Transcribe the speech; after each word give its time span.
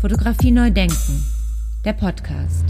Fotografie 0.00 0.50
neu 0.50 0.70
denken, 0.70 1.26
der 1.84 1.92
Podcast. 1.92 2.64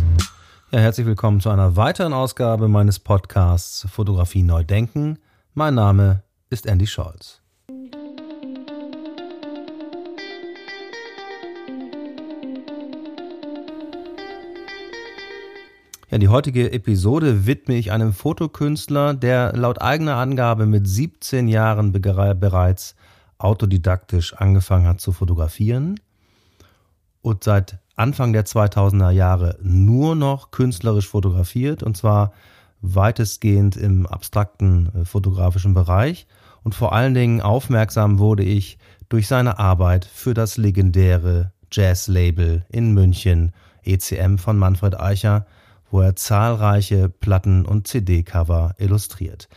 Ja, 0.72 0.80
herzlich 0.80 1.06
willkommen 1.06 1.40
zu 1.40 1.48
einer 1.48 1.76
weiteren 1.76 2.12
Ausgabe 2.12 2.66
meines 2.66 2.98
Podcasts 2.98 3.86
Fotografie 3.88 4.42
neu 4.42 4.64
denken. 4.64 5.16
Mein 5.54 5.76
Name 5.76 6.24
ist 6.48 6.66
Andy 6.66 6.88
Scholz. 6.88 7.40
Ja, 16.10 16.18
die 16.18 16.26
heutige 16.26 16.72
Episode 16.72 17.46
widme 17.46 17.76
ich 17.76 17.92
einem 17.92 18.12
Fotokünstler, 18.12 19.14
der 19.14 19.52
laut 19.56 19.80
eigener 19.80 20.16
Angabe 20.16 20.66
mit 20.66 20.88
17 20.88 21.46
Jahren 21.46 21.92
bereits 21.92 22.96
autodidaktisch 23.38 24.34
angefangen 24.34 24.88
hat 24.88 25.00
zu 25.00 25.12
fotografieren 25.12 25.94
und 27.22 27.44
seit 27.44 27.78
Anfang 27.96 28.32
der 28.32 28.46
2000er 28.46 29.10
Jahre 29.10 29.58
nur 29.62 30.14
noch 30.14 30.50
künstlerisch 30.50 31.08
fotografiert 31.08 31.82
und 31.82 31.96
zwar 31.96 32.32
weitestgehend 32.80 33.76
im 33.76 34.06
abstrakten 34.06 34.90
äh, 34.94 35.04
fotografischen 35.04 35.74
Bereich 35.74 36.26
und 36.62 36.74
vor 36.74 36.92
allen 36.92 37.14
Dingen 37.14 37.40
aufmerksam 37.40 38.18
wurde 38.18 38.42
ich 38.42 38.78
durch 39.08 39.26
seine 39.26 39.58
Arbeit 39.58 40.04
für 40.04 40.34
das 40.34 40.56
legendäre 40.56 41.52
Jazz-Label 41.70 42.64
in 42.70 42.92
München 42.92 43.52
ECM 43.84 44.36
von 44.36 44.58
Manfred 44.58 44.98
Eicher, 44.98 45.46
wo 45.90 46.00
er 46.00 46.16
zahlreiche 46.16 47.08
Platten 47.08 47.64
und 47.64 47.88
CD-Cover 47.88 48.74
illustriert. 48.78 49.48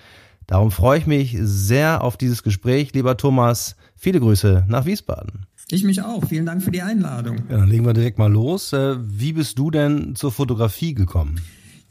Darum 0.47 0.71
freue 0.71 0.99
ich 0.99 1.07
mich 1.07 1.37
sehr 1.39 2.03
auf 2.03 2.17
dieses 2.17 2.43
Gespräch. 2.43 2.93
Lieber 2.93 3.15
Thomas, 3.17 3.75
viele 3.95 4.19
Grüße 4.19 4.65
nach 4.67 4.85
Wiesbaden. 4.85 5.45
Ich 5.69 5.83
mich 5.83 6.01
auch. 6.01 6.27
Vielen 6.27 6.45
Dank 6.45 6.63
für 6.63 6.71
die 6.71 6.81
Einladung. 6.81 7.37
Ja, 7.49 7.57
dann 7.57 7.69
legen 7.69 7.85
wir 7.85 7.93
direkt 7.93 8.17
mal 8.17 8.31
los. 8.31 8.73
Äh, 8.73 8.95
wie 8.99 9.33
bist 9.33 9.57
du 9.57 9.71
denn 9.71 10.15
zur 10.15 10.31
Fotografie 10.31 10.93
gekommen? 10.93 11.39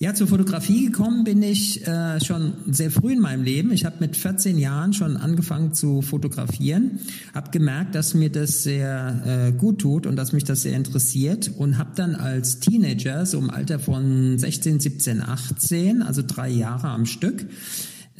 Ja, 0.03 0.15
zur 0.15 0.27
Fotografie 0.27 0.87
gekommen 0.87 1.23
bin 1.23 1.45
ich 1.45 1.87
äh, 1.87 2.19
schon 2.21 2.55
sehr 2.69 2.91
früh 2.91 3.13
in 3.13 3.21
meinem 3.21 3.45
Leben. 3.45 3.71
Ich 3.71 3.85
habe 3.85 3.99
mit 4.01 4.17
14 4.17 4.59
Jahren 4.59 4.93
schon 4.93 5.17
angefangen 5.17 5.75
zu 5.75 6.03
fotografieren, 6.03 6.99
habe 7.33 7.53
gemerkt, 7.53 7.95
dass 7.95 8.13
mir 8.13 8.29
das 8.29 8.65
sehr 8.65 9.23
äh, 9.25 9.53
gut 9.53 9.81
tut 9.81 10.09
und 10.09 10.17
dass 10.17 10.33
mich 10.33 10.43
das 10.43 10.63
sehr 10.63 10.75
interessiert 10.75 11.53
und 11.57 11.79
habe 11.79 11.91
dann 11.95 12.17
als 12.17 12.59
Teenager, 12.59 13.27
so 13.27 13.39
im 13.39 13.49
Alter 13.49 13.79
von 13.79 14.39
16, 14.39 14.81
17, 14.81 15.23
18, 15.23 16.03
also 16.03 16.25
drei 16.27 16.49
Jahre 16.49 16.89
am 16.89 17.07
Stück, 17.07 17.47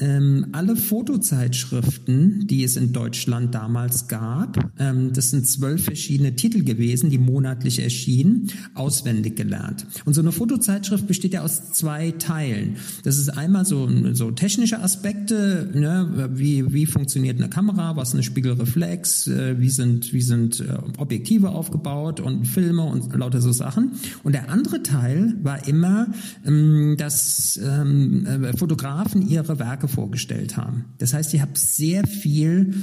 ähm, 0.03 0.47
alle 0.51 0.75
Fotozeitschriften, 0.75 2.49
die 2.49 2.65
es 2.65 2.77
in 2.77 2.93
Deutschland 2.93 3.55
damals 3.55 4.09
gab, 4.09 4.73
ähm, 4.79 5.13
das 5.13 5.31
sind 5.31 5.47
zwölf 5.47 5.85
verschiedene 5.85 6.35
Titel 6.35 6.65
gewesen, 6.65 7.09
die 7.09 7.19
monatlich 7.19 7.81
erschienen, 7.81 8.49
auswendig 8.75 9.37
gelernt. 9.37 9.87
Und 10.05 10.15
so 10.15 10.21
eine 10.21 10.33
Fotozeitschrift 10.33 11.07
besteht 11.07 11.35
ja 11.35 11.43
aus 11.43 11.73
zwei 11.73 12.11
Teilen. 12.13 12.77
Das 13.05 13.17
ist 13.17 13.29
einmal 13.29 13.65
so, 13.65 13.89
so 14.13 14.33
technische 14.33 14.81
Aspekte, 14.81 15.71
ne, 15.73 16.31
wie, 16.35 16.73
wie 16.73 16.87
funktioniert 16.87 17.39
eine 17.39 17.49
Kamera, 17.49 17.95
was 17.95 18.09
ist 18.09 18.15
eine 18.15 18.23
Spiegelreflex, 18.25 19.29
äh, 19.29 19.61
wie 19.61 19.71
sind, 19.71 20.13
wie 20.13 20.23
sind 20.23 20.61
äh, 20.61 20.79
Objektive 20.99 21.51
aufgebaut 21.51 22.19
und 22.19 22.47
Filme 22.47 22.83
und 22.83 23.15
lauter 23.15 23.41
so 23.41 23.53
Sachen. 23.53 23.93
Und 24.25 24.33
der 24.33 24.51
andere 24.51 24.83
Teil 24.83 25.37
war 25.43 25.69
immer, 25.69 26.09
ähm, 26.45 26.97
dass 26.99 27.61
ähm, 27.63 28.27
äh, 28.27 28.57
Fotografen 28.57 29.29
ihre 29.29 29.61
Werke 29.61 29.92
vorgestellt 29.93 30.57
haben. 30.57 30.87
Das 30.99 31.15
heißt, 31.15 31.35
ich 31.35 31.41
habe 31.41 31.53
sehr 31.55 32.07
viel 32.07 32.75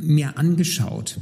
mir 0.00 0.36
angeschaut. 0.38 1.18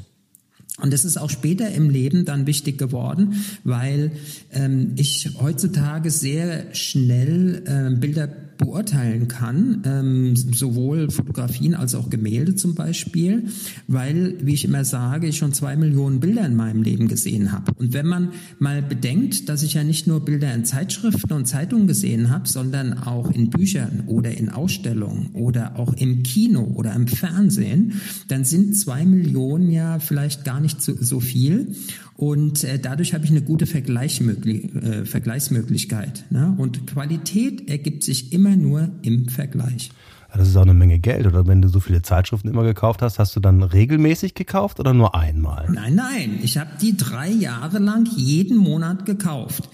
Und 0.78 0.92
das 0.92 1.04
ist 1.04 1.16
auch 1.16 1.30
später 1.30 1.70
im 1.70 1.88
Leben 1.88 2.24
dann 2.26 2.46
wichtig 2.46 2.76
geworden, 2.76 3.36
weil 3.64 4.12
ähm, 4.52 4.92
ich 4.96 5.30
heutzutage 5.40 6.10
sehr 6.10 6.74
schnell 6.74 7.62
äh, 7.66 7.96
Bilder 7.98 8.28
beurteilen 8.58 9.28
kann, 9.28 9.82
ähm, 9.84 10.36
sowohl 10.36 11.10
Fotografien 11.10 11.74
als 11.74 11.94
auch 11.94 12.10
Gemälde 12.10 12.54
zum 12.54 12.74
Beispiel, 12.74 13.44
weil, 13.86 14.34
wie 14.40 14.54
ich 14.54 14.64
immer 14.64 14.84
sage, 14.84 15.26
ich 15.26 15.36
schon 15.36 15.52
zwei 15.52 15.76
Millionen 15.76 16.20
Bilder 16.20 16.46
in 16.46 16.56
meinem 16.56 16.82
Leben 16.82 17.08
gesehen 17.08 17.52
habe. 17.52 17.72
Und 17.76 17.92
wenn 17.92 18.06
man 18.06 18.30
mal 18.58 18.82
bedenkt, 18.82 19.48
dass 19.48 19.62
ich 19.62 19.74
ja 19.74 19.84
nicht 19.84 20.06
nur 20.06 20.24
Bilder 20.24 20.52
in 20.54 20.64
Zeitschriften 20.64 21.32
und 21.32 21.46
Zeitungen 21.46 21.86
gesehen 21.86 22.30
habe, 22.30 22.48
sondern 22.48 22.94
auch 22.98 23.30
in 23.30 23.50
Büchern 23.50 24.04
oder 24.06 24.36
in 24.36 24.48
Ausstellungen 24.48 25.30
oder 25.32 25.78
auch 25.78 25.92
im 25.94 26.22
Kino 26.22 26.62
oder 26.74 26.94
im 26.94 27.06
Fernsehen, 27.06 28.00
dann 28.28 28.44
sind 28.44 28.76
zwei 28.76 29.04
Millionen 29.04 29.70
ja 29.70 29.98
vielleicht 29.98 30.44
gar 30.44 30.60
nicht 30.60 30.82
so, 30.82 30.94
so 30.98 31.20
viel. 31.20 31.74
Und 32.16 32.64
äh, 32.64 32.78
dadurch 32.78 33.12
habe 33.12 33.24
ich 33.24 33.30
eine 33.30 33.42
gute 33.42 33.66
Vergleichsmöglich 33.66 34.74
äh, 34.74 35.04
Vergleichsmöglichkeit. 35.04 36.24
Ne? 36.30 36.54
Und 36.56 36.86
Qualität 36.86 37.68
ergibt 37.68 38.04
sich 38.04 38.32
immer 38.32 38.45
nur 38.50 38.88
im 39.02 39.28
Vergleich. 39.28 39.90
Das 40.36 40.48
ist 40.48 40.56
auch 40.56 40.62
eine 40.62 40.74
Menge 40.74 40.98
Geld. 40.98 41.26
Oder 41.26 41.46
wenn 41.46 41.62
du 41.62 41.68
so 41.68 41.80
viele 41.80 42.02
Zeitschriften 42.02 42.48
immer 42.48 42.64
gekauft 42.64 43.02
hast, 43.02 43.18
hast 43.18 43.34
du 43.36 43.40
dann 43.40 43.62
regelmäßig 43.62 44.34
gekauft 44.34 44.80
oder 44.80 44.92
nur 44.92 45.14
einmal? 45.14 45.66
Nein, 45.70 45.94
nein. 45.94 46.38
Ich 46.42 46.58
habe 46.58 46.70
die 46.80 46.96
drei 46.96 47.28
Jahre 47.28 47.78
lang 47.78 48.06
jeden 48.16 48.58
Monat 48.58 49.06
gekauft. 49.06 49.68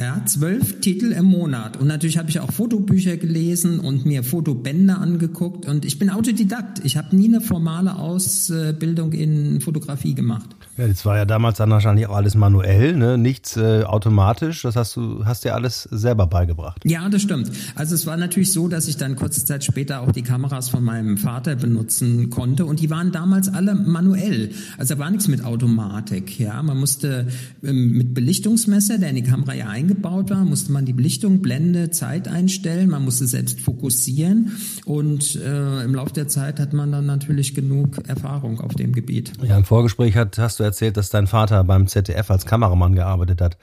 Ja, 0.00 0.22
zwölf 0.26 0.78
Titel 0.78 1.10
im 1.10 1.24
Monat. 1.24 1.76
Und 1.76 1.88
natürlich 1.88 2.18
habe 2.18 2.30
ich 2.30 2.38
auch 2.38 2.52
Fotobücher 2.52 3.16
gelesen 3.16 3.80
und 3.80 4.06
mir 4.06 4.22
Fotobände 4.22 4.96
angeguckt. 4.96 5.66
Und 5.66 5.84
ich 5.84 5.98
bin 5.98 6.08
Autodidakt. 6.08 6.84
Ich 6.84 6.96
habe 6.96 7.16
nie 7.16 7.26
eine 7.26 7.40
formale 7.40 7.96
Ausbildung 7.96 9.12
in 9.12 9.60
Fotografie 9.60 10.14
gemacht. 10.14 10.54
Ja, 10.76 10.86
das 10.86 11.04
war 11.04 11.16
ja 11.16 11.24
damals 11.24 11.58
dann 11.58 11.70
wahrscheinlich 11.70 12.06
auch 12.06 12.14
alles 12.14 12.36
manuell, 12.36 12.94
ne? 12.94 13.18
nichts 13.18 13.56
äh, 13.56 13.82
automatisch. 13.82 14.62
Das 14.62 14.76
hast 14.76 14.94
du 14.94 15.24
hast 15.24 15.44
dir 15.44 15.56
alles 15.56 15.82
selber 15.90 16.28
beigebracht. 16.28 16.84
Ja, 16.84 17.08
das 17.08 17.22
stimmt. 17.22 17.50
Also 17.74 17.96
es 17.96 18.06
war 18.06 18.16
natürlich 18.16 18.52
so, 18.52 18.68
dass 18.68 18.86
ich 18.86 18.96
dann 18.96 19.16
kurze 19.16 19.44
Zeit 19.44 19.64
später 19.64 20.02
auch 20.02 20.12
die 20.12 20.22
Kameras 20.22 20.68
von 20.68 20.84
meinem 20.84 21.16
Vater 21.16 21.56
benutzen 21.56 22.30
konnte 22.30 22.64
und 22.66 22.78
die 22.78 22.90
waren 22.90 23.10
damals 23.10 23.48
alle 23.48 23.74
manuell. 23.74 24.52
Also 24.76 24.94
da 24.94 25.00
war 25.00 25.10
nichts 25.10 25.26
mit 25.26 25.44
Automatik. 25.44 26.38
Ja, 26.38 26.62
man 26.62 26.78
musste 26.78 27.26
ähm, 27.64 27.94
mit 27.94 28.14
Belichtungsmesser, 28.14 28.98
der 28.98 29.10
in 29.10 29.16
die 29.16 29.24
Kamera 29.24 29.54
ja 29.54 29.66
eingebaut 29.66 29.87
war, 30.30 30.44
musste 30.44 30.72
man 30.72 30.84
die 30.84 30.92
Belichtung, 30.92 31.40
Blende, 31.40 31.90
Zeit 31.90 32.28
einstellen. 32.28 32.90
Man 32.90 33.04
musste 33.04 33.26
selbst 33.26 33.60
fokussieren 33.60 34.52
und 34.84 35.36
äh, 35.36 35.84
im 35.84 35.94
Laufe 35.94 36.12
der 36.12 36.28
Zeit 36.28 36.60
hat 36.60 36.72
man 36.72 36.92
dann 36.92 37.06
natürlich 37.06 37.54
genug 37.54 37.98
Erfahrung 38.08 38.60
auf 38.60 38.74
dem 38.74 38.92
Gebiet. 38.92 39.32
Ja, 39.42 39.56
im 39.56 39.64
Vorgespräch 39.64 40.16
hat, 40.16 40.38
hast 40.38 40.60
du 40.60 40.64
erzählt, 40.64 40.96
dass 40.96 41.10
dein 41.10 41.26
Vater 41.26 41.64
beim 41.64 41.86
ZDF 41.86 42.30
als 42.30 42.46
Kameramann 42.46 42.94
gearbeitet 42.94 43.40
hat. 43.40 43.58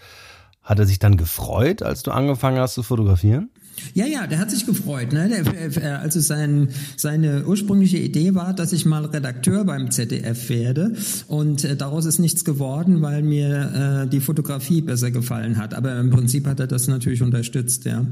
Hat 0.61 0.79
er 0.79 0.87
sich 0.87 0.97
dann 0.99 1.15
gefreut, 1.15 1.83
als 1.83 2.01
du 2.01 2.11
angefangen 2.11 2.57
hast 2.57 2.73
zu 2.73 2.83
fotografieren? 2.83 3.49
Ja, 3.93 4.05
ja, 4.05 4.27
der 4.27 4.39
hat 4.39 4.51
sich 4.51 4.65
gefreut. 4.65 5.13
Ne? 5.13 5.43
Der, 5.75 6.01
also 6.01 6.19
sein, 6.19 6.69
seine 6.97 7.45
ursprüngliche 7.45 7.97
Idee 7.97 8.35
war, 8.35 8.53
dass 8.53 8.73
ich 8.73 8.85
mal 8.85 9.05
Redakteur 9.05 9.63
beim 9.65 9.91
ZDF 9.91 10.49
werde. 10.49 10.93
Und 11.27 11.63
äh, 11.63 11.75
daraus 11.75 12.05
ist 12.05 12.19
nichts 12.19 12.45
geworden, 12.45 13.01
weil 13.01 13.23
mir 13.23 14.03
äh, 14.05 14.09
die 14.09 14.19
Fotografie 14.19 14.81
besser 14.81 15.11
gefallen 15.11 15.57
hat. 15.57 15.73
Aber 15.73 15.97
im 15.99 16.09
Prinzip 16.09 16.47
hat 16.47 16.59
er 16.59 16.67
das 16.67 16.87
natürlich 16.87 17.21
unterstützt, 17.21 17.85
ja. 17.85 18.05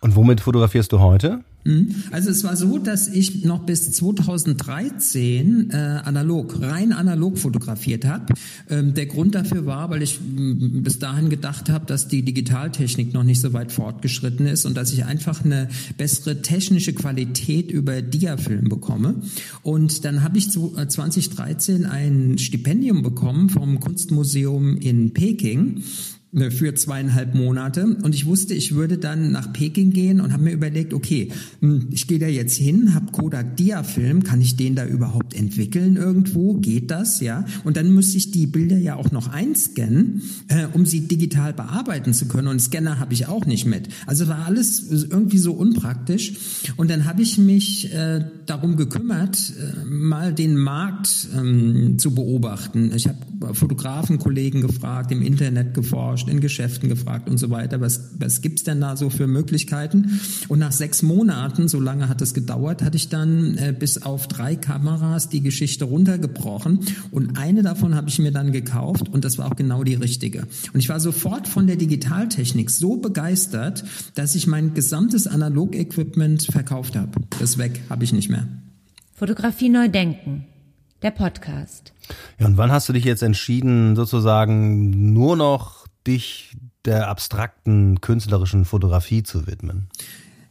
Und 0.00 0.14
womit 0.14 0.40
fotografierst 0.40 0.92
du 0.92 1.00
heute? 1.00 1.40
Mhm. 1.64 1.94
Also 2.12 2.30
es 2.30 2.44
war 2.44 2.56
so, 2.56 2.78
dass 2.78 3.08
ich 3.08 3.44
noch 3.44 3.60
bis 3.60 3.92
2013 3.92 5.70
äh, 5.70 5.74
analog, 5.76 6.60
rein 6.62 6.92
analog 6.92 7.38
fotografiert 7.38 8.04
habe. 8.04 8.32
Ähm, 8.70 8.94
der 8.94 9.06
Grund 9.06 9.34
dafür 9.34 9.66
war, 9.66 9.90
weil 9.90 10.02
ich 10.02 10.20
mm, 10.20 10.82
bis 10.82 10.98
dahin 10.98 11.28
gedacht 11.30 11.68
habe, 11.68 11.84
dass 11.84 12.08
die 12.08 12.22
Digitaltechnik 12.22 13.12
noch 13.12 13.24
nicht 13.24 13.40
so 13.40 13.52
weit 13.52 13.72
fortgeschritten 13.72 14.46
ist 14.46 14.66
und 14.66 14.76
dass 14.76 14.92
ich 14.92 15.04
einfach 15.04 15.44
eine 15.44 15.68
bessere 15.96 16.42
technische 16.42 16.92
Qualität 16.92 17.70
über 17.70 18.02
Diafilm 18.02 18.68
bekomme. 18.68 19.16
Und 19.62 20.04
dann 20.04 20.22
habe 20.22 20.38
ich 20.38 20.50
2013 20.50 21.82
äh, 21.82 21.86
ein 21.86 22.38
Stipendium 22.38 23.02
bekommen 23.02 23.50
vom 23.50 23.80
Kunstmuseum 23.80 24.76
in 24.76 25.12
Peking 25.12 25.82
für 26.50 26.74
zweieinhalb 26.74 27.34
Monate 27.34 27.96
und 28.02 28.14
ich 28.14 28.26
wusste, 28.26 28.52
ich 28.52 28.74
würde 28.74 28.98
dann 28.98 29.32
nach 29.32 29.50
Peking 29.50 29.92
gehen 29.92 30.20
und 30.20 30.34
habe 30.34 30.42
mir 30.42 30.52
überlegt, 30.52 30.92
okay, 30.92 31.30
hm, 31.60 31.88
ich 31.90 32.06
gehe 32.06 32.18
da 32.18 32.26
jetzt 32.26 32.58
hin, 32.58 32.94
habe 32.94 33.12
Kodak 33.12 33.56
Diafilm, 33.56 34.24
kann 34.24 34.42
ich 34.42 34.56
den 34.56 34.74
da 34.74 34.84
überhaupt 34.84 35.34
entwickeln 35.34 35.96
irgendwo? 35.96 36.54
Geht 36.54 36.90
das, 36.90 37.20
ja? 37.20 37.46
Und 37.64 37.78
dann 37.78 37.94
müsste 37.94 38.18
ich 38.18 38.30
die 38.30 38.46
Bilder 38.46 38.76
ja 38.76 38.96
auch 38.96 39.10
noch 39.10 39.28
einscannen, 39.28 40.20
äh, 40.48 40.66
um 40.74 40.84
sie 40.84 41.08
digital 41.08 41.54
bearbeiten 41.54 42.12
zu 42.12 42.26
können 42.28 42.48
und 42.48 42.60
Scanner 42.60 42.98
habe 42.98 43.14
ich 43.14 43.26
auch 43.26 43.46
nicht 43.46 43.64
mit. 43.64 43.88
Also 44.06 44.28
war 44.28 44.44
alles 44.44 44.90
irgendwie 44.90 45.38
so 45.38 45.52
unpraktisch 45.54 46.34
und 46.76 46.90
dann 46.90 47.06
habe 47.06 47.22
ich 47.22 47.38
mich 47.38 47.94
äh, 47.94 48.22
darum 48.44 48.76
gekümmert, 48.76 49.54
äh, 49.58 49.84
mal 49.86 50.34
den 50.34 50.58
Markt 50.58 51.28
ähm, 51.34 51.98
zu 51.98 52.14
beobachten. 52.14 52.92
Ich 52.94 53.08
habe 53.08 53.54
Fotografen, 53.54 54.18
Kollegen 54.18 54.60
gefragt, 54.60 55.10
im 55.10 55.22
Internet 55.22 55.72
geforscht 55.72 56.17
geforscht, 56.18 56.28
in 56.28 56.40
Geschäften 56.40 56.88
gefragt 56.88 57.28
und 57.28 57.38
so 57.38 57.50
weiter. 57.50 57.80
Was, 57.80 58.10
was 58.18 58.40
gibt's 58.40 58.64
denn 58.64 58.80
da 58.80 58.96
so 58.96 59.10
für 59.10 59.26
Möglichkeiten? 59.26 60.20
Und 60.48 60.58
nach 60.58 60.72
sechs 60.72 61.02
Monaten, 61.02 61.68
so 61.68 61.80
lange 61.80 62.08
hat 62.08 62.20
es 62.20 62.34
gedauert, 62.34 62.82
hatte 62.82 62.96
ich 62.96 63.08
dann 63.08 63.56
äh, 63.58 63.74
bis 63.78 64.02
auf 64.02 64.26
drei 64.26 64.56
Kameras 64.56 65.28
die 65.28 65.40
Geschichte 65.40 65.84
runtergebrochen. 65.84 66.80
Und 67.10 67.38
eine 67.38 67.62
davon 67.62 67.94
habe 67.94 68.08
ich 68.08 68.18
mir 68.18 68.32
dann 68.32 68.52
gekauft 68.52 69.08
und 69.08 69.24
das 69.24 69.38
war 69.38 69.46
auch 69.46 69.56
genau 69.56 69.84
die 69.84 69.94
richtige. 69.94 70.46
Und 70.72 70.80
ich 70.80 70.88
war 70.88 71.00
sofort 71.00 71.46
von 71.46 71.66
der 71.66 71.76
Digitaltechnik 71.76 72.70
so 72.70 72.96
begeistert, 72.96 73.84
dass 74.14 74.34
ich 74.34 74.46
mein 74.46 74.74
gesamtes 74.74 75.26
Analog-Equipment 75.26 76.44
verkauft 76.50 76.96
habe. 76.96 77.10
Das 77.38 77.58
weg, 77.58 77.80
habe 77.90 78.04
ich 78.04 78.12
nicht 78.12 78.28
mehr. 78.28 78.48
Fotografie 79.14 79.68
neu 79.68 79.88
denken. 79.88 80.46
Der 81.02 81.12
Podcast. 81.12 81.92
Ja, 82.40 82.46
und 82.46 82.56
wann 82.56 82.72
hast 82.72 82.88
du 82.88 82.92
dich 82.92 83.04
jetzt 83.04 83.22
entschieden, 83.22 83.94
sozusagen 83.94 85.12
nur 85.12 85.36
noch 85.36 85.77
dich 86.08 86.56
der 86.84 87.08
abstrakten 87.08 88.00
künstlerischen 88.00 88.64
Fotografie 88.64 89.22
zu 89.22 89.46
widmen? 89.46 89.88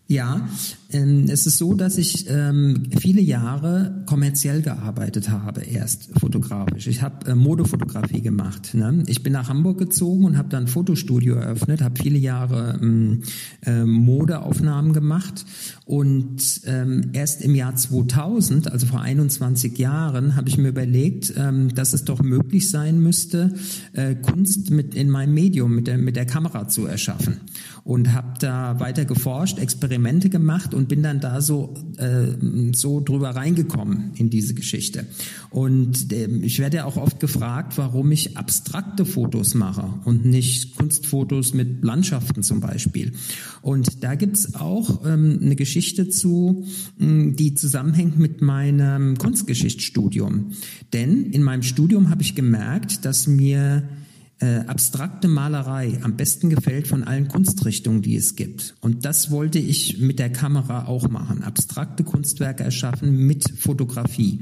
Ja, 0.07 0.48
es 0.89 1.45
ist 1.45 1.57
so, 1.57 1.74
dass 1.74 1.98
ich 1.98 2.30
ähm, 2.30 2.84
viele 2.98 3.19
Jahre 3.19 4.04
kommerziell 4.06 4.62
gearbeitet 4.62 5.30
habe, 5.30 5.62
erst 5.62 6.10
fotografisch. 6.18 6.88
Ich 6.88 7.01
habe 7.01 7.31
äh, 7.31 7.36
Modefotografie 7.36 8.22
gemacht. 8.22 8.74
Ne? 8.74 9.04
Ich 9.07 9.22
bin 9.22 9.34
nach 9.34 9.50
Hamburg 9.50 9.80
gezogen 9.80 10.24
und 10.24 10.38
habe 10.38 10.48
dann 10.48 10.63
ein 10.63 10.68
Fotostudio 10.68 11.36
eröffnet, 11.36 11.81
habe 11.81 12.01
viele 12.01 12.18
Jahre 12.18 12.80
ähm, 12.81 13.24
äh, 13.66 13.84
Modeaufnahmen 13.84 14.94
gemacht 14.94 15.45
und 15.84 16.62
ähm, 16.66 17.10
erst 17.12 17.42
im 17.42 17.54
Jahr 17.54 17.75
2000, 17.75 18.72
also 18.72 18.88
vor 18.88 19.01
21 19.01 19.78
Jahren, 19.78 20.36
habe 20.36 20.48
ich 20.48 20.57
mir 20.57 20.69
überlegt, 20.69 21.33
ähm, 21.36 21.74
dass 21.74 21.94
es 21.94 22.06
doch 22.06 22.22
möglich 22.22 22.69
sein 22.69 23.01
müsste, 23.01 23.54
äh, 23.94 24.16
Kunst 24.16 24.72
mit 24.72 24.95
in 24.95 25.10
meinem 25.10 25.33
Medium, 25.33 25.75
mit 25.75 25.88
der, 25.88 25.98
mit 25.98 26.16
der 26.16 26.25
Kamera 26.25 26.68
zu 26.69 26.86
erschaffen. 26.86 27.42
Und 27.83 28.13
habe 28.13 28.33
da 28.40 28.80
weiter 28.80 29.06
geforscht, 29.06 29.60
Experimente 29.60 30.30
gemacht 30.30 30.74
und 30.78 30.88
bin 30.88 31.04
dann 31.04 31.20
da 31.20 31.42
so, 31.42 31.74
äh, 31.98 32.28
so 32.74 33.02
drüber 33.02 33.32
reingekommen 33.32 34.12
in 34.16 34.30
diese 34.30 34.54
Geschichte. 34.54 35.08
Und 35.50 36.14
äh, 36.14 36.28
ich 36.28 36.60
werde 36.60 36.78
ja 36.78 36.86
auch 36.86 36.98
oft 36.98 37.20
gefragt, 37.20 37.78
warum 37.78 38.12
ich 38.12 38.38
abstrakte 38.38 39.06
Fotos 39.06 39.56
mache 39.56 39.94
und 40.06 40.26
nicht 40.26 40.76
Kunstfotos 40.76 41.54
mit 41.54 41.84
Landschaften 41.84 42.44
zum 42.44 42.62
Beispiel. 42.62 43.14
Und 43.62 44.04
da 44.04 44.16
gibt's 44.16 44.56
auch 44.56 45.06
ähm, 45.06 45.40
eine 45.42 45.56
Geschichte 45.56 46.10
zu, 46.10 46.66
die 47.00 47.56
zusammenhängt 47.56 48.20
mit 48.20 48.42
meinem 48.42 49.18
Kunstgeschichtsstudium. 49.18 50.52
Denn 50.94 51.26
in 51.32 51.44
meinem 51.44 51.64
Studium 51.64 52.10
habe 52.10 52.22
ich 52.22 52.36
gemerkt, 52.36 53.04
dass 53.04 53.28
mir 53.28 53.90
äh, 54.39 54.60
abstrakte 54.68 55.28
Malerei 55.28 56.00
am 56.04 56.16
besten 56.16 56.50
gefällt 56.50 56.88
von 56.88 57.04
allen 57.04 57.28
Kunstrichtungen, 57.28 58.01
die 58.01 58.16
es 58.16 58.36
gibt. 58.36 58.75
Und 58.81 59.04
das 59.04 59.31
wollte 59.31 59.57
ich 59.57 59.98
mit 60.00 60.19
der 60.19 60.31
Kamera 60.31 60.86
auch 60.86 61.10
machen. 61.10 61.44
Abstrakte 61.44 62.04
Kunstwerke 62.04 62.63
erschaffen 62.63 63.25
mit 63.25 63.50
Fotografie. 63.57 64.42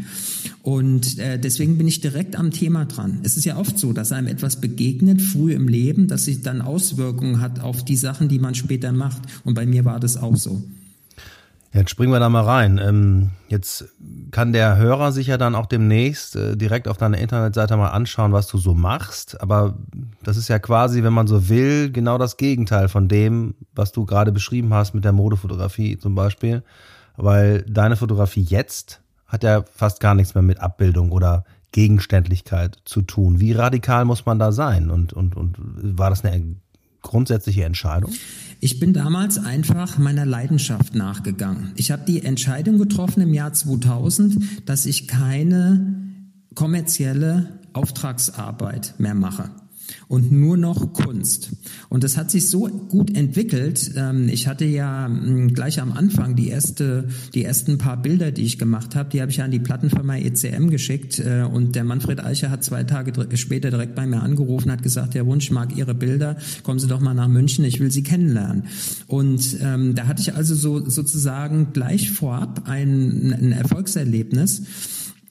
Und 0.64 1.18
äh, 1.18 1.40
deswegen 1.40 1.78
bin 1.78 1.88
ich 1.88 2.02
direkt 2.02 2.36
am 2.36 2.52
Thema 2.52 2.86
dran. 2.86 3.20
Es 3.24 3.38
ist 3.38 3.46
ja 3.46 3.58
oft 3.58 3.80
so, 3.80 3.94
dass 3.94 4.12
einem 4.12 4.28
etwas 4.28 4.60
begegnet, 4.60 5.22
früh 5.22 5.54
im 5.54 5.68
Leben, 5.68 6.08
dass 6.08 6.26
sich 6.26 6.42
dann 6.42 6.62
Auswirkungen 6.62 7.40
hat 7.40 7.62
auf 7.62 7.86
die 7.86 7.96
Sachen, 7.96 8.28
die 8.28 8.40
man 8.40 8.56
später 8.56 8.92
macht. 8.92 9.22
Und 9.46 9.54
bei 9.54 9.66
mir 9.66 9.86
war 9.86 10.00
das 10.00 10.18
auch 10.18 10.36
so. 10.36 10.64
Jetzt 11.76 11.90
springen 11.90 12.14
wir 12.14 12.22
da 12.22 12.30
mal 12.30 12.46
rein. 12.46 12.78
Ähm, 12.82 13.32
jetzt 13.50 13.90
kann 14.32 14.54
der 14.54 14.78
Hörer 14.78 15.12
sich 15.12 15.28
ja 15.28 15.38
dann 15.38 15.56
auch 15.56 15.66
demnächst 15.66 16.38
äh, 16.38 16.56
direkt 16.56 16.88
auf 16.88 16.96
deiner 16.96 17.18
Internetseite 17.18 17.76
mal 17.76 17.90
anschauen, 17.90 18.32
was 18.32 18.48
du 18.48 18.58
so 18.58 18.74
machst. 18.74 19.42
Aber 19.42 19.78
das 20.24 20.38
ist 20.38 20.48
ja 20.48 20.58
quasi, 20.58 21.04
wenn 21.04 21.12
man 21.12 21.28
so 21.28 21.50
will, 21.50 21.92
genau 21.92 22.18
das 22.18 22.38
Gegenteil 22.38 22.88
von 22.88 23.10
dem, 23.10 23.56
was 23.74 23.92
du 23.92 24.06
gerade 24.06 24.32
beschrieben 24.32 24.74
hast 24.74 24.94
mit 24.94 25.04
der 25.04 25.12
Modefotografie 25.12 25.98
zum 25.98 26.16
Beispiel. 26.16 26.64
Weil 27.18 27.64
deine 27.64 27.98
Fotografie 27.98 28.44
jetzt 28.44 29.02
hat 29.28 29.44
ja 29.44 29.66
fast 29.70 30.00
gar 30.00 30.16
nichts 30.16 30.34
mehr 30.34 30.44
mit 30.44 30.62
Abbildung 30.62 31.12
oder 31.12 31.44
Gegenständlichkeit 31.74 32.78
zu 32.86 33.02
tun. 33.02 33.42
Wie 33.42 33.52
radikal 33.52 34.06
muss 34.06 34.26
man 34.26 34.40
da 34.40 34.54
sein? 34.54 34.90
Und, 34.90 35.12
und, 35.12 35.36
und 35.36 35.58
war 35.60 36.10
das 36.10 36.24
eine 36.24 36.56
grundsätzliche 37.06 37.64
Entscheidung? 37.64 38.12
Ich 38.60 38.80
bin 38.80 38.94
damals 38.94 39.38
einfach 39.38 39.98
meiner 39.98 40.26
Leidenschaft 40.26 40.96
nachgegangen. 40.96 41.72
Ich 41.76 41.92
habe 41.92 42.04
die 42.06 42.24
Entscheidung 42.24 42.78
getroffen 42.78 43.22
im 43.22 43.34
Jahr 43.34 43.54
2000, 43.54 44.68
dass 44.68 44.86
ich 44.86 45.08
keine 45.08 45.96
kommerzielle 46.56 47.60
Auftragsarbeit 47.74 48.96
mehr 48.98 49.14
mache 49.14 49.50
und 50.08 50.32
nur 50.32 50.58
noch 50.58 50.94
Kunst. 50.94 51.52
Und 51.90 52.04
das 52.04 52.18
hat 52.18 52.32
sich 52.32 52.50
so 52.50 52.68
gut 52.68 53.16
entwickelt. 53.16 53.92
Ähm, 53.96 54.30
ich 54.30 54.48
hatte 54.48 54.66
ja 54.66 55.08
hm, 55.08 55.54
gleich 55.54 55.82
am 55.82 55.92
Anfang 55.92 56.36
die 56.36 56.50
erste, 56.50 57.08
die 57.34 57.44
ersten 57.44 57.78
paar 57.78 58.02
Bilder, 58.02 58.32
die 58.32 58.44
ich 58.44 58.58
gemacht 58.58 58.96
habe, 58.96 59.10
die 59.10 59.22
habe 59.22 59.32
ich 59.32 59.42
an 59.42 59.52
die 59.52 59.60
Plattenfirma 59.60 60.18
ECM 60.18 60.70
geschickt. 60.70 61.20
Äh, 61.20 61.44
und 61.44 61.76
der 61.76 61.84
Manfred 61.84 62.24
Eicher 62.24 62.50
hat 62.50 62.64
zwei 62.64 62.84
Tage 62.84 63.14
später 63.38 63.70
direkt 63.70 63.96
bei 63.96 64.06
mir 64.06 64.22
angerufen, 64.22 64.72
hat 64.72 64.84
gesagt, 64.84 65.16
Herr 65.16 65.26
Wunsch, 65.26 65.52
mag 65.52 65.76
Ihre 65.76 65.94
Bilder, 65.94 66.38
kommen 66.64 66.80
Sie 66.80 66.88
doch 66.88 67.00
mal 67.00 67.14
nach 67.14 67.28
München, 67.28 67.66
ich 67.66 67.80
will 67.80 67.92
Sie 67.92 68.04
kennenlernen. 68.04 68.64
Und 69.08 69.58
ähm, 69.62 69.96
da 69.96 70.08
hatte 70.08 70.22
ich 70.22 70.34
also 70.34 70.56
so 70.56 70.90
sozusagen 70.90 71.74
gleich 71.74 72.12
vorab 72.12 72.64
ein, 72.66 73.34
ein 73.34 73.52
Erfolgserlebnis 73.52 74.64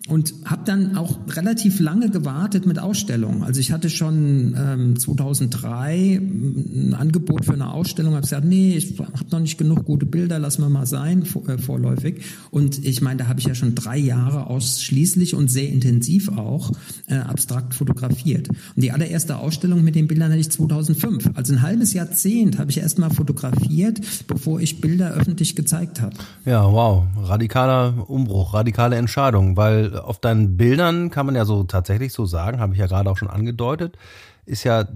und 0.06 0.34
habe 0.44 0.62
dann 0.66 0.98
auch 0.98 1.18
relativ 1.30 1.80
lange 1.80 2.10
gewartet 2.10 2.66
mit 2.66 2.78
Ausstellungen. 2.78 3.42
Also 3.42 3.60
ich 3.60 3.72
hatte 3.72 3.88
schon 3.88 4.54
ähm, 4.54 4.98
2003 4.98 6.20
ein 6.20 6.94
Angebot 6.94 7.46
für 7.46 7.54
eine 7.54 7.72
Ausstellung, 7.72 8.12
habe 8.12 8.22
gesagt, 8.22 8.44
nee, 8.44 8.76
ich 8.76 8.98
habe 8.98 9.12
noch 9.30 9.40
nicht 9.40 9.56
genug 9.56 9.86
gute 9.86 10.04
Bilder, 10.04 10.38
lass 10.38 10.58
mal 10.58 10.68
mal 10.68 10.84
sein, 10.84 11.24
vor, 11.24 11.48
äh, 11.48 11.56
vorläufig. 11.56 12.22
Und 12.50 12.84
ich 12.84 13.00
meine, 13.00 13.18
da 13.18 13.28
habe 13.28 13.40
ich 13.40 13.46
ja 13.46 13.54
schon 13.54 13.74
drei 13.74 13.96
Jahre 13.96 14.48
ausschließlich 14.48 15.34
und 15.34 15.50
sehr 15.50 15.70
intensiv 15.70 16.28
auch 16.28 16.72
äh, 17.06 17.14
abstrakt 17.16 17.72
fotografiert. 17.72 18.48
Und 18.48 18.82
die 18.82 18.92
allererste 18.92 19.38
Ausstellung 19.38 19.82
mit 19.82 19.94
den 19.94 20.06
Bildern 20.06 20.30
hatte 20.30 20.40
ich 20.40 20.50
2005. 20.50 21.30
Also 21.32 21.54
ein 21.54 21.62
halbes 21.62 21.94
Jahrzehnt 21.94 22.58
habe 22.58 22.70
ich 22.70 22.76
erst 22.76 22.98
mal 22.98 23.10
fotografiert, 23.10 24.00
bevor 24.26 24.60
ich 24.60 24.82
Bilder 24.82 25.12
öffentlich 25.12 25.56
gezeigt 25.56 26.02
habe. 26.02 26.14
Ja, 26.44 26.70
wow, 26.70 27.04
radikaler 27.16 28.10
Umbruch, 28.10 28.52
radikale 28.52 28.96
Entscheidung, 28.96 29.56
weil 29.56 29.93
auf 29.94 30.18
deinen 30.18 30.56
Bildern 30.56 31.10
kann 31.10 31.26
man 31.26 31.34
ja 31.34 31.44
so 31.44 31.64
tatsächlich 31.64 32.12
so 32.12 32.26
sagen, 32.26 32.60
habe 32.60 32.74
ich 32.74 32.78
ja 32.78 32.86
gerade 32.86 33.10
auch 33.10 33.18
schon 33.18 33.30
angedeutet, 33.30 33.96
ist 34.46 34.64
ja 34.64 34.86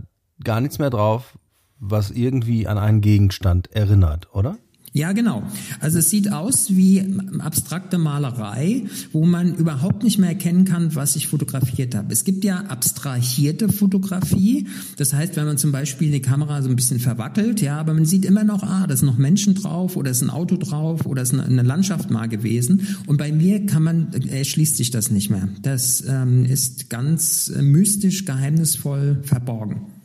gar 0.42 0.60
nichts 0.60 0.78
mehr 0.78 0.90
drauf, 0.90 1.38
was 1.78 2.10
irgendwie 2.10 2.66
an 2.66 2.78
einen 2.78 3.00
Gegenstand 3.00 3.72
erinnert, 3.72 4.34
oder? 4.34 4.56
Ja, 4.92 5.12
genau. 5.12 5.42
Also 5.80 5.98
es 5.98 6.10
sieht 6.10 6.32
aus 6.32 6.76
wie 6.76 7.04
abstrakte 7.38 7.98
Malerei, 7.98 8.84
wo 9.12 9.26
man 9.26 9.54
überhaupt 9.54 10.02
nicht 10.02 10.18
mehr 10.18 10.30
erkennen 10.30 10.64
kann, 10.64 10.94
was 10.94 11.16
ich 11.16 11.28
fotografiert 11.28 11.94
habe. 11.94 12.12
Es 12.12 12.24
gibt 12.24 12.44
ja 12.44 12.58
abstrahierte 12.60 13.68
Fotografie. 13.68 14.66
Das 14.96 15.12
heißt, 15.12 15.36
wenn 15.36 15.46
man 15.46 15.58
zum 15.58 15.72
Beispiel 15.72 16.10
die 16.10 16.20
Kamera 16.20 16.62
so 16.62 16.68
ein 16.68 16.76
bisschen 16.76 17.00
verwackelt, 17.00 17.60
ja, 17.60 17.78
aber 17.78 17.94
man 17.94 18.06
sieht 18.06 18.24
immer 18.24 18.44
noch, 18.44 18.62
ah, 18.62 18.86
da 18.86 18.96
sind 18.96 19.06
noch 19.06 19.18
Menschen 19.18 19.54
drauf 19.54 19.96
oder 19.96 20.10
ist 20.10 20.22
ein 20.22 20.30
Auto 20.30 20.56
drauf 20.56 21.06
oder 21.06 21.22
ist 21.22 21.34
eine 21.34 21.62
Landschaft 21.62 22.10
mal 22.10 22.28
gewesen. 22.28 22.96
Und 23.06 23.18
bei 23.18 23.32
mir 23.32 23.66
kann 23.66 23.82
man, 23.82 24.12
erschließt 24.12 24.76
sich 24.76 24.90
das 24.90 25.10
nicht 25.10 25.30
mehr. 25.30 25.48
Das 25.62 26.04
ähm, 26.06 26.44
ist 26.44 26.90
ganz 26.90 27.48
äh, 27.48 27.62
mystisch, 27.62 28.24
geheimnisvoll 28.24 29.18
verborgen. 29.22 29.97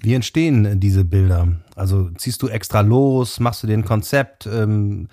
Wie 0.00 0.14
entstehen 0.14 0.80
diese 0.80 1.04
Bilder? 1.04 1.56
Also 1.74 2.10
ziehst 2.16 2.42
du 2.42 2.48
extra 2.48 2.80
los, 2.80 3.40
machst 3.40 3.62
du 3.62 3.66
den 3.66 3.84
Konzept? 3.84 4.46
Ähm, 4.46 5.08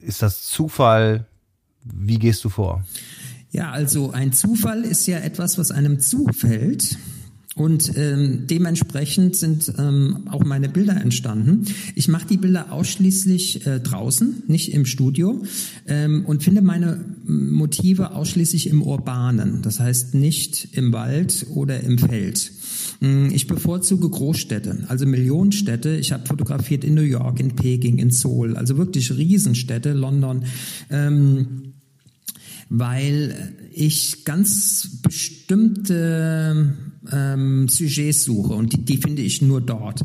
ist 0.00 0.22
das 0.22 0.42
Zufall? 0.42 1.26
Wie 1.82 2.18
gehst 2.18 2.44
du 2.44 2.48
vor? 2.48 2.84
Ja, 3.50 3.70
also 3.70 4.10
ein 4.10 4.32
Zufall 4.32 4.82
ist 4.82 5.06
ja 5.06 5.18
etwas, 5.18 5.58
was 5.58 5.70
einem 5.70 6.00
zufällt. 6.00 6.98
Und 7.54 7.96
ähm, 7.96 8.48
dementsprechend 8.48 9.36
sind 9.36 9.72
ähm, 9.78 10.26
auch 10.28 10.42
meine 10.42 10.68
Bilder 10.68 11.00
entstanden. 11.00 11.66
Ich 11.94 12.08
mache 12.08 12.26
die 12.26 12.36
Bilder 12.36 12.72
ausschließlich 12.72 13.64
äh, 13.64 13.78
draußen, 13.78 14.42
nicht 14.48 14.72
im 14.72 14.86
Studio, 14.86 15.44
ähm, 15.86 16.24
und 16.26 16.42
finde 16.42 16.62
meine 16.62 17.04
Motive 17.24 18.10
ausschließlich 18.10 18.68
im 18.68 18.82
Urbanen, 18.82 19.62
das 19.62 19.78
heißt 19.78 20.14
nicht 20.14 20.76
im 20.76 20.92
Wald 20.92 21.46
oder 21.50 21.80
im 21.80 21.98
Feld. 21.98 22.50
Mm, 23.00 23.30
ich 23.30 23.46
bevorzuge 23.46 24.08
Großstädte, 24.08 24.84
also 24.88 25.06
Millionenstädte. 25.06 25.96
Ich 25.96 26.12
habe 26.12 26.26
fotografiert 26.26 26.84
in 26.84 26.94
New 26.94 27.02
York, 27.02 27.40
in 27.40 27.56
Peking, 27.56 27.98
in 27.98 28.10
Seoul, 28.10 28.56
also 28.56 28.76
wirklich 28.76 29.16
Riesenstädte, 29.16 29.92
London. 29.92 30.44
Ähm, 30.90 31.74
weil 32.70 33.54
ich 33.72 34.24
ganz 34.24 35.00
bestimmte 35.02 36.74
ähm, 37.12 37.68
Sujets 37.68 38.24
suche 38.24 38.54
und 38.54 38.72
die, 38.72 38.84
die 38.84 38.96
finde 38.96 39.22
ich 39.22 39.42
nur 39.42 39.60
dort. 39.60 40.04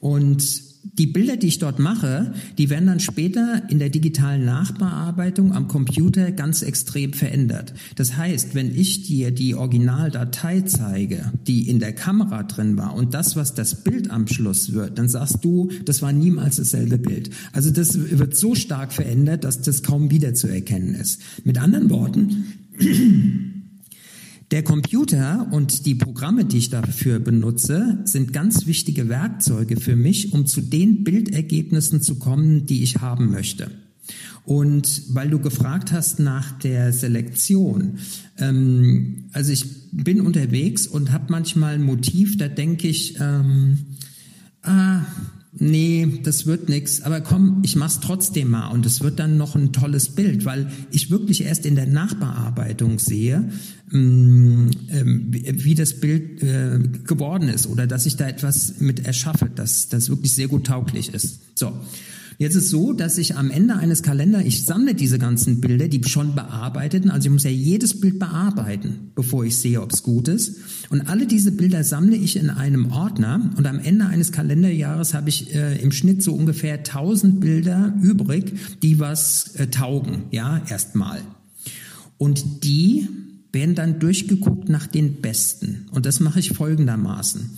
Und 0.00 0.71
die 0.84 1.06
Bilder, 1.06 1.36
die 1.36 1.46
ich 1.46 1.58
dort 1.58 1.78
mache, 1.78 2.32
die 2.58 2.68
werden 2.68 2.86
dann 2.86 3.00
später 3.00 3.62
in 3.68 3.78
der 3.78 3.88
digitalen 3.88 4.44
Nachbearbeitung 4.44 5.52
am 5.52 5.68
Computer 5.68 6.32
ganz 6.32 6.62
extrem 6.62 7.12
verändert. 7.12 7.72
Das 7.96 8.16
heißt, 8.16 8.54
wenn 8.54 8.74
ich 8.74 9.02
dir 9.04 9.30
die 9.30 9.54
Originaldatei 9.54 10.62
zeige, 10.62 11.32
die 11.46 11.68
in 11.68 11.78
der 11.78 11.92
Kamera 11.92 12.42
drin 12.42 12.76
war 12.76 12.94
und 12.94 13.14
das, 13.14 13.36
was 13.36 13.54
das 13.54 13.84
Bild 13.84 14.10
am 14.10 14.26
Schluss 14.26 14.72
wird, 14.72 14.98
dann 14.98 15.08
sagst 15.08 15.38
du, 15.42 15.70
das 15.84 16.02
war 16.02 16.12
niemals 16.12 16.56
dasselbe 16.56 16.98
Bild. 16.98 17.30
Also 17.52 17.70
das 17.70 17.98
wird 18.18 18.36
so 18.36 18.54
stark 18.54 18.92
verändert, 18.92 19.44
dass 19.44 19.62
das 19.62 19.82
kaum 19.82 20.10
wiederzuerkennen 20.10 20.94
ist. 20.94 21.20
Mit 21.44 21.58
anderen 21.58 21.90
Worten, 21.90 22.46
der 24.52 24.62
Computer 24.62 25.48
und 25.50 25.86
die 25.86 25.94
Programme, 25.94 26.44
die 26.44 26.58
ich 26.58 26.68
dafür 26.68 27.18
benutze, 27.18 28.00
sind 28.04 28.34
ganz 28.34 28.66
wichtige 28.66 29.08
Werkzeuge 29.08 29.80
für 29.80 29.96
mich, 29.96 30.34
um 30.34 30.46
zu 30.46 30.60
den 30.60 31.04
Bildergebnissen 31.04 32.02
zu 32.02 32.18
kommen, 32.18 32.66
die 32.66 32.82
ich 32.82 32.96
haben 32.98 33.30
möchte. 33.30 33.70
Und 34.44 35.04
weil 35.14 35.30
du 35.30 35.38
gefragt 35.38 35.90
hast 35.90 36.20
nach 36.20 36.58
der 36.58 36.92
Selektion, 36.92 37.98
ähm, 38.38 39.30
also 39.32 39.52
ich 39.52 39.64
bin 39.90 40.20
unterwegs 40.20 40.86
und 40.86 41.12
habe 41.12 41.26
manchmal 41.28 41.74
ein 41.74 41.82
Motiv, 41.82 42.36
da 42.36 42.48
denke 42.48 42.88
ich, 42.88 43.18
ähm, 43.20 43.78
ah, 44.62 45.00
nee, 45.52 46.20
das 46.22 46.46
wird 46.46 46.68
nix, 46.68 47.02
aber 47.02 47.20
komm, 47.20 47.60
ich 47.62 47.76
mach's 47.76 48.00
trotzdem 48.00 48.50
mal 48.50 48.68
und 48.68 48.86
es 48.86 49.02
wird 49.02 49.18
dann 49.18 49.36
noch 49.36 49.54
ein 49.54 49.72
tolles 49.72 50.10
Bild, 50.10 50.44
weil 50.44 50.70
ich 50.90 51.10
wirklich 51.10 51.44
erst 51.44 51.66
in 51.66 51.74
der 51.74 51.86
Nachbearbeitung 51.86 52.98
sehe, 52.98 53.50
mm, 53.90 54.70
ähm, 54.90 55.26
wie 55.30 55.74
das 55.74 56.00
Bild 56.00 56.42
äh, 56.42 56.78
geworden 57.04 57.48
ist 57.48 57.66
oder 57.66 57.86
dass 57.86 58.06
ich 58.06 58.16
da 58.16 58.28
etwas 58.28 58.80
mit 58.80 59.04
erschaffe, 59.04 59.50
das, 59.54 59.88
das 59.88 60.08
wirklich 60.08 60.32
sehr 60.34 60.48
gut 60.48 60.66
tauglich 60.66 61.12
ist. 61.12 61.40
So. 61.54 61.72
Jetzt 62.38 62.54
ist 62.54 62.70
so, 62.70 62.92
dass 62.92 63.18
ich 63.18 63.36
am 63.36 63.50
Ende 63.50 63.76
eines 63.76 64.02
Kalenders, 64.02 64.44
ich 64.44 64.64
sammle 64.64 64.94
diese 64.94 65.18
ganzen 65.18 65.60
Bilder, 65.60 65.88
die 65.88 66.02
schon 66.04 66.34
bearbeiteten, 66.34 67.10
also 67.10 67.26
ich 67.26 67.32
muss 67.32 67.44
ja 67.44 67.50
jedes 67.50 68.00
Bild 68.00 68.18
bearbeiten, 68.18 69.12
bevor 69.14 69.44
ich 69.44 69.56
sehe, 69.56 69.80
ob 69.82 69.92
es 69.92 70.02
gut 70.02 70.28
ist. 70.28 70.56
Und 70.90 71.02
alle 71.02 71.26
diese 71.26 71.52
Bilder 71.52 71.84
sammle 71.84 72.16
ich 72.16 72.36
in 72.36 72.50
einem 72.50 72.92
Ordner 72.92 73.50
und 73.56 73.66
am 73.66 73.78
Ende 73.78 74.06
eines 74.06 74.32
Kalenderjahres 74.32 75.14
habe 75.14 75.28
ich 75.28 75.54
äh, 75.54 75.80
im 75.80 75.92
Schnitt 75.92 76.22
so 76.22 76.34
ungefähr 76.34 76.74
1000 76.74 77.40
Bilder 77.40 77.94
übrig, 78.00 78.52
die 78.82 78.98
was 78.98 79.54
äh, 79.56 79.68
taugen, 79.68 80.24
ja, 80.30 80.62
erstmal. 80.68 81.20
Und 82.18 82.64
die 82.64 83.08
werden 83.52 83.74
dann 83.74 83.98
durchgeguckt 83.98 84.68
nach 84.68 84.86
den 84.86 85.20
besten. 85.20 85.86
Und 85.90 86.06
das 86.06 86.20
mache 86.20 86.40
ich 86.40 86.52
folgendermaßen. 86.52 87.50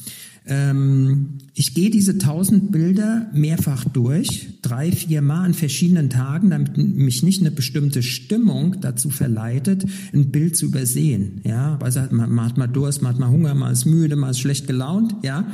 Ähm, 0.47 1.39
ich 1.55 1.73
gehe 1.73 1.89
diese 1.89 2.19
tausend 2.19 2.71
Bilder 2.71 3.31
mehrfach 3.33 3.85
durch, 3.85 4.59
drei, 4.61 4.93
vier 4.93 5.23
Mal 5.23 5.45
an 5.45 5.55
verschiedenen 5.55 6.11
Tagen, 6.11 6.51
damit 6.51 6.77
mich 6.77 7.23
nicht 7.23 7.41
eine 7.41 7.51
bestimmte 7.51 8.03
Stimmung 8.03 8.81
dazu 8.81 9.09
verleitet, 9.09 9.85
ein 10.13 10.31
Bild 10.31 10.57
zu 10.57 10.67
übersehen. 10.67 11.41
Ja, 11.45 11.79
weil 11.81 11.93
man, 12.11 12.31
man 12.31 12.47
hat 12.47 12.59
mal 12.59 12.67
Durst, 12.67 13.01
man 13.01 13.13
hat 13.13 13.21
mal 13.21 13.31
Hunger, 13.31 13.55
man 13.55 13.73
ist 13.73 13.87
müde, 13.87 14.17
man 14.17 14.31
ist 14.31 14.41
schlecht 14.41 14.67
gelaunt. 14.67 15.15
Ja, 15.23 15.47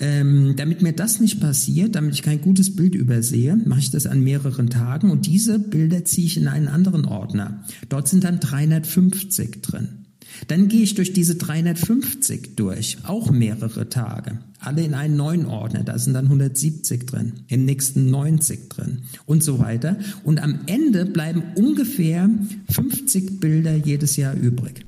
ähm, 0.00 0.54
damit 0.56 0.82
mir 0.82 0.92
das 0.94 1.20
nicht 1.20 1.40
passiert, 1.40 1.94
damit 1.94 2.14
ich 2.14 2.22
kein 2.22 2.40
gutes 2.40 2.74
Bild 2.74 2.94
übersehe, 2.94 3.56
mache 3.56 3.80
ich 3.80 3.90
das 3.90 4.06
an 4.06 4.24
mehreren 4.24 4.70
Tagen 4.70 5.10
und 5.10 5.26
diese 5.26 5.58
Bilder 5.58 6.04
ziehe 6.04 6.26
ich 6.26 6.36
in 6.36 6.48
einen 6.48 6.68
anderen 6.68 7.04
Ordner. 7.04 7.64
Dort 7.88 8.08
sind 8.08 8.24
dann 8.24 8.40
350 8.40 9.62
drin. 9.62 10.03
Dann 10.48 10.68
gehe 10.68 10.82
ich 10.82 10.94
durch 10.94 11.12
diese 11.12 11.36
350 11.36 12.56
durch, 12.56 12.98
auch 13.04 13.30
mehrere 13.30 13.88
Tage. 13.88 14.38
Alle 14.60 14.82
in 14.82 14.94
einen 14.94 15.16
neuen 15.16 15.46
Ordner, 15.46 15.84
da 15.84 15.98
sind 15.98 16.14
dann 16.14 16.26
170 16.26 17.06
drin, 17.06 17.32
im 17.48 17.64
nächsten 17.64 18.10
90 18.10 18.70
drin 18.70 19.02
und 19.26 19.42
so 19.42 19.58
weiter. 19.58 19.96
Und 20.24 20.42
am 20.42 20.60
Ende 20.66 21.04
bleiben 21.06 21.42
ungefähr 21.54 22.28
50 22.70 23.40
Bilder 23.40 23.74
jedes 23.76 24.16
Jahr 24.16 24.34
übrig. 24.34 24.86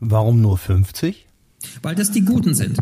Warum 0.00 0.40
nur 0.40 0.58
50? 0.58 1.26
Weil 1.82 1.94
das 1.94 2.10
die 2.10 2.22
guten 2.22 2.54
sind. 2.54 2.78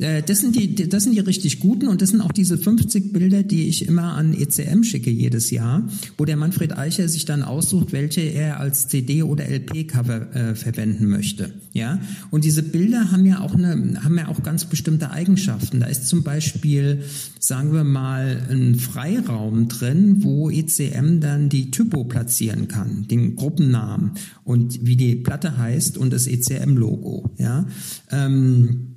Äh, 0.00 0.22
das 0.22 0.40
sind 0.40 0.56
die, 0.56 0.88
das 0.88 1.04
sind 1.04 1.14
die 1.14 1.20
richtig 1.20 1.60
guten 1.60 1.88
und 1.88 2.02
das 2.02 2.10
sind 2.10 2.20
auch 2.20 2.32
diese 2.32 2.58
50 2.58 3.12
Bilder, 3.12 3.42
die 3.42 3.68
ich 3.68 3.86
immer 3.86 4.14
an 4.14 4.34
ECM 4.34 4.82
schicke 4.82 5.10
jedes 5.10 5.50
Jahr, 5.50 5.88
wo 6.16 6.24
der 6.24 6.36
Manfred 6.36 6.76
Eicher 6.76 7.08
sich 7.08 7.24
dann 7.24 7.42
aussucht, 7.42 7.92
welche 7.92 8.22
er 8.22 8.60
als 8.60 8.88
CD 8.88 9.22
oder 9.22 9.48
LP-Cover 9.48 10.34
äh, 10.34 10.54
verwenden 10.54 11.08
möchte. 11.08 11.52
Ja, 11.72 12.00
und 12.30 12.44
diese 12.44 12.62
Bilder 12.62 13.12
haben 13.12 13.26
ja 13.26 13.40
auch 13.40 13.54
eine, 13.54 14.02
haben 14.02 14.18
ja 14.18 14.28
auch 14.28 14.42
ganz 14.42 14.64
bestimmte 14.64 15.10
Eigenschaften. 15.10 15.80
Da 15.80 15.86
ist 15.86 16.08
zum 16.08 16.22
Beispiel, 16.22 17.04
sagen 17.38 17.72
wir 17.72 17.84
mal, 17.84 18.42
ein 18.50 18.74
Freiraum 18.74 19.68
drin, 19.68 20.24
wo 20.24 20.50
ECM 20.50 21.20
dann 21.20 21.48
die 21.48 21.70
Typo 21.70 22.04
platzieren 22.04 22.68
kann, 22.68 23.06
den 23.08 23.36
Gruppennamen 23.36 24.12
und 24.44 24.84
wie 24.84 24.96
die 24.96 25.16
Platte 25.16 25.58
heißt 25.58 25.98
und 25.98 26.12
das 26.12 26.26
ECM-Logo. 26.26 27.30
Ja. 27.38 27.66
Ähm, 28.10 28.89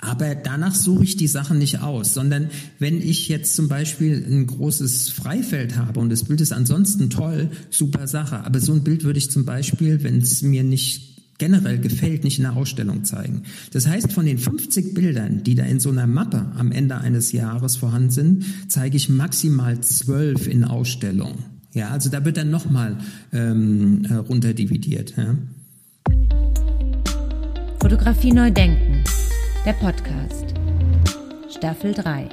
aber 0.00 0.34
danach 0.34 0.74
suche 0.74 1.04
ich 1.04 1.16
die 1.16 1.26
Sachen 1.26 1.58
nicht 1.58 1.80
aus, 1.80 2.14
sondern 2.14 2.50
wenn 2.78 3.00
ich 3.00 3.28
jetzt 3.28 3.56
zum 3.56 3.68
Beispiel 3.68 4.24
ein 4.24 4.46
großes 4.46 5.10
Freifeld 5.10 5.76
habe 5.76 5.98
und 5.98 6.10
das 6.10 6.24
Bild 6.24 6.40
ist 6.40 6.52
ansonsten 6.52 7.10
toll, 7.10 7.50
super 7.70 8.06
Sache. 8.06 8.44
Aber 8.44 8.60
so 8.60 8.72
ein 8.72 8.84
Bild 8.84 9.04
würde 9.04 9.18
ich 9.18 9.30
zum 9.30 9.44
Beispiel, 9.44 10.02
wenn 10.04 10.18
es 10.18 10.42
mir 10.42 10.62
nicht 10.62 11.16
generell 11.38 11.78
gefällt, 11.78 12.24
nicht 12.24 12.38
in 12.38 12.44
der 12.44 12.56
Ausstellung 12.56 13.04
zeigen. 13.04 13.42
Das 13.72 13.86
heißt, 13.86 14.12
von 14.12 14.26
den 14.26 14.38
50 14.38 14.94
Bildern, 14.94 15.42
die 15.42 15.54
da 15.54 15.64
in 15.64 15.80
so 15.80 15.90
einer 15.90 16.06
Mappe 16.06 16.46
am 16.56 16.72
Ende 16.72 16.98
eines 16.98 17.32
Jahres 17.32 17.76
vorhanden 17.76 18.10
sind, 18.10 18.44
zeige 18.68 18.96
ich 18.96 19.08
maximal 19.08 19.80
zwölf 19.80 20.46
in 20.48 20.64
Ausstellung. 20.64 21.38
Ja, 21.74 21.90
also 21.90 22.08
da 22.08 22.24
wird 22.24 22.36
dann 22.36 22.50
nochmal 22.50 22.98
ähm, 23.32 24.04
äh, 24.08 24.14
runterdividiert. 24.14 25.14
Ja. 25.16 25.36
Fotografie 27.80 28.32
neu 28.32 28.50
denken 28.50 29.04
der 29.68 29.74
Podcast. 29.74 30.54
Staffel 31.50 31.92
3. 31.92 32.30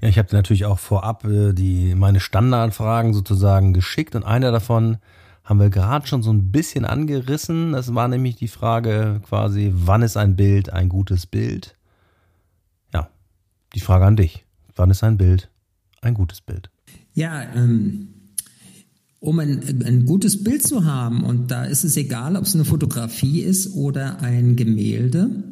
Ja, 0.00 0.08
ich 0.08 0.16
habe 0.16 0.28
dir 0.28 0.36
natürlich 0.36 0.64
auch 0.64 0.78
vorab 0.78 1.26
äh, 1.26 1.52
die 1.52 1.94
meine 1.94 2.20
Standardfragen 2.20 3.12
sozusagen 3.12 3.74
geschickt 3.74 4.14
und 4.14 4.24
einer 4.24 4.50
davon 4.50 4.96
haben 5.44 5.60
wir 5.60 5.68
gerade 5.68 6.06
schon 6.06 6.22
so 6.22 6.32
ein 6.32 6.50
bisschen 6.50 6.86
angerissen. 6.86 7.72
Das 7.72 7.94
war 7.94 8.08
nämlich 8.08 8.36
die 8.36 8.48
Frage 8.48 9.20
quasi, 9.28 9.70
wann 9.74 10.00
ist 10.00 10.16
ein 10.16 10.36
Bild 10.36 10.72
ein 10.72 10.88
gutes 10.88 11.26
Bild? 11.26 11.76
Ja, 12.94 13.10
die 13.74 13.80
Frage 13.80 14.06
an 14.06 14.16
dich. 14.16 14.46
Wann 14.74 14.88
ist 14.88 15.04
ein 15.04 15.18
Bild 15.18 15.50
ein 16.00 16.14
gutes 16.14 16.40
Bild? 16.40 16.70
Ja, 17.12 17.42
ähm, 17.42 18.08
um 19.20 19.38
ein, 19.38 19.60
ein 19.84 20.06
gutes 20.06 20.42
Bild 20.42 20.62
zu 20.66 20.84
haben, 20.84 21.22
und 21.22 21.50
da 21.50 21.64
ist 21.64 21.84
es 21.84 21.96
egal, 21.96 22.36
ob 22.36 22.44
es 22.44 22.54
eine 22.54 22.64
Fotografie 22.64 23.40
ist 23.40 23.74
oder 23.74 24.20
ein 24.20 24.56
Gemälde, 24.56 25.44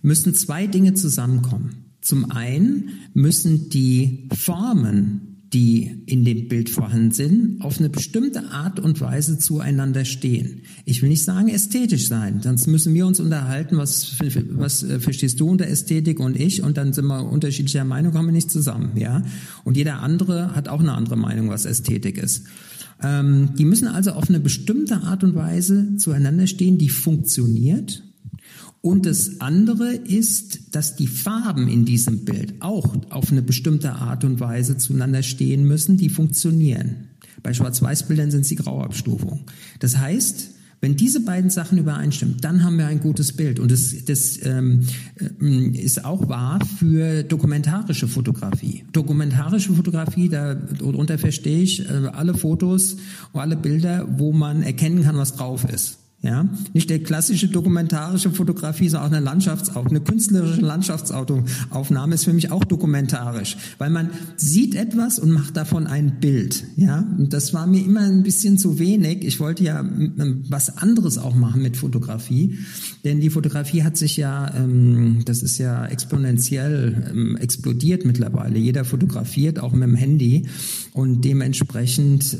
müssen 0.00 0.34
zwei 0.34 0.66
Dinge 0.68 0.94
zusammenkommen. 0.94 1.84
Zum 2.00 2.30
einen 2.30 2.90
müssen 3.12 3.68
die 3.68 4.28
Formen 4.32 5.27
die 5.52 6.02
in 6.04 6.24
dem 6.24 6.48
Bild 6.48 6.68
vorhanden 6.68 7.10
sind, 7.10 7.62
auf 7.62 7.78
eine 7.78 7.88
bestimmte 7.88 8.50
Art 8.50 8.78
und 8.78 9.00
Weise 9.00 9.38
zueinander 9.38 10.04
stehen. 10.04 10.62
Ich 10.84 11.00
will 11.00 11.08
nicht 11.08 11.24
sagen 11.24 11.48
ästhetisch 11.48 12.06
sein, 12.06 12.42
sonst 12.42 12.66
müssen 12.66 12.92
wir 12.92 13.06
uns 13.06 13.18
unterhalten, 13.18 13.78
was, 13.78 14.16
was 14.50 14.82
äh, 14.82 15.00
verstehst 15.00 15.40
du 15.40 15.48
unter 15.48 15.66
Ästhetik 15.66 16.20
und 16.20 16.38
ich 16.38 16.62
und 16.62 16.76
dann 16.76 16.92
sind 16.92 17.06
wir 17.06 17.24
unterschiedlicher 17.30 17.84
Meinung, 17.84 18.12
kommen 18.12 18.28
wir 18.28 18.32
nicht 18.32 18.50
zusammen, 18.50 18.92
ja. 18.96 19.22
Und 19.64 19.76
jeder 19.76 20.00
andere 20.00 20.54
hat 20.54 20.68
auch 20.68 20.80
eine 20.80 20.92
andere 20.92 21.16
Meinung, 21.16 21.48
was 21.48 21.64
Ästhetik 21.64 22.18
ist. 22.18 22.44
Ähm, 23.02 23.54
die 23.56 23.64
müssen 23.64 23.88
also 23.88 24.12
auf 24.12 24.28
eine 24.28 24.40
bestimmte 24.40 25.02
Art 25.02 25.24
und 25.24 25.34
Weise 25.34 25.96
zueinander 25.96 26.46
stehen, 26.46 26.76
die 26.76 26.90
funktioniert 26.90 28.02
und 28.80 29.06
das 29.06 29.40
andere 29.40 29.92
ist, 29.92 30.74
dass 30.74 30.96
die 30.96 31.08
Farben 31.08 31.68
in 31.68 31.84
diesem 31.84 32.24
Bild 32.24 32.54
auch 32.60 32.96
auf 33.10 33.32
eine 33.32 33.42
bestimmte 33.42 33.92
Art 33.92 34.24
und 34.24 34.40
Weise 34.40 34.76
zueinander 34.76 35.22
stehen 35.22 35.64
müssen, 35.64 35.96
die 35.96 36.08
funktionieren. 36.08 37.08
Bei 37.42 37.52
Schwarz-Weiß-Bildern 37.52 38.30
sind 38.30 38.42
es 38.42 38.48
die 38.48 38.56
Grauabstufung. 38.56 39.40
Das 39.80 39.98
heißt, 39.98 40.50
wenn 40.80 40.94
diese 40.94 41.20
beiden 41.20 41.50
Sachen 41.50 41.78
übereinstimmen, 41.78 42.36
dann 42.40 42.62
haben 42.62 42.78
wir 42.78 42.86
ein 42.86 43.00
gutes 43.00 43.32
Bild. 43.32 43.58
Und 43.58 43.72
das, 43.72 43.94
das 44.04 44.38
ähm, 44.44 44.86
äh, 45.40 45.76
ist 45.76 46.04
auch 46.04 46.28
wahr 46.28 46.60
für 46.78 47.24
dokumentarische 47.24 48.06
Fotografie. 48.06 48.84
Dokumentarische 48.92 49.72
Fotografie, 49.72 50.28
da, 50.28 50.54
darunter 50.54 51.18
verstehe 51.18 51.62
ich 51.62 51.80
äh, 51.80 51.92
alle 52.12 52.34
Fotos 52.34 52.96
und 53.32 53.40
alle 53.40 53.56
Bilder, 53.56 54.06
wo 54.18 54.32
man 54.32 54.62
erkennen 54.62 55.02
kann, 55.02 55.16
was 55.16 55.34
drauf 55.34 55.64
ist. 55.64 55.98
Ja, 56.20 56.48
nicht 56.72 56.90
der 56.90 56.98
klassische 56.98 57.46
dokumentarische 57.46 58.32
Fotografie, 58.32 58.88
sondern 58.88 59.08
auch 59.08 59.16
eine 59.16 59.24
Landschaftsaufnahme, 59.24 59.88
eine 59.90 60.00
künstlerische 60.00 60.60
Landschaftsaufnahme 60.62 62.14
ist 62.16 62.24
für 62.24 62.32
mich 62.32 62.50
auch 62.50 62.64
dokumentarisch, 62.64 63.56
weil 63.78 63.90
man 63.90 64.10
sieht 64.34 64.74
etwas 64.74 65.20
und 65.20 65.30
macht 65.30 65.56
davon 65.56 65.86
ein 65.86 66.18
Bild. 66.18 66.64
Ja, 66.74 67.06
und 67.16 67.32
das 67.32 67.54
war 67.54 67.68
mir 67.68 67.84
immer 67.84 68.00
ein 68.00 68.24
bisschen 68.24 68.58
zu 68.58 68.80
wenig. 68.80 69.24
Ich 69.24 69.38
wollte 69.38 69.62
ja 69.62 69.78
ähm, 69.78 70.42
was 70.48 70.78
anderes 70.78 71.18
auch 71.18 71.36
machen 71.36 71.62
mit 71.62 71.76
Fotografie, 71.76 72.58
denn 73.04 73.20
die 73.20 73.30
Fotografie 73.30 73.84
hat 73.84 73.96
sich 73.96 74.16
ja, 74.16 74.52
ähm, 74.56 75.22
das 75.24 75.44
ist 75.44 75.58
ja 75.58 75.86
exponentiell 75.86 77.10
ähm, 77.12 77.36
explodiert 77.36 78.04
mittlerweile. 78.04 78.58
Jeder 78.58 78.84
fotografiert 78.84 79.60
auch 79.60 79.72
mit 79.72 79.84
dem 79.84 79.94
Handy 79.94 80.48
und 80.94 81.24
dementsprechend 81.24 82.36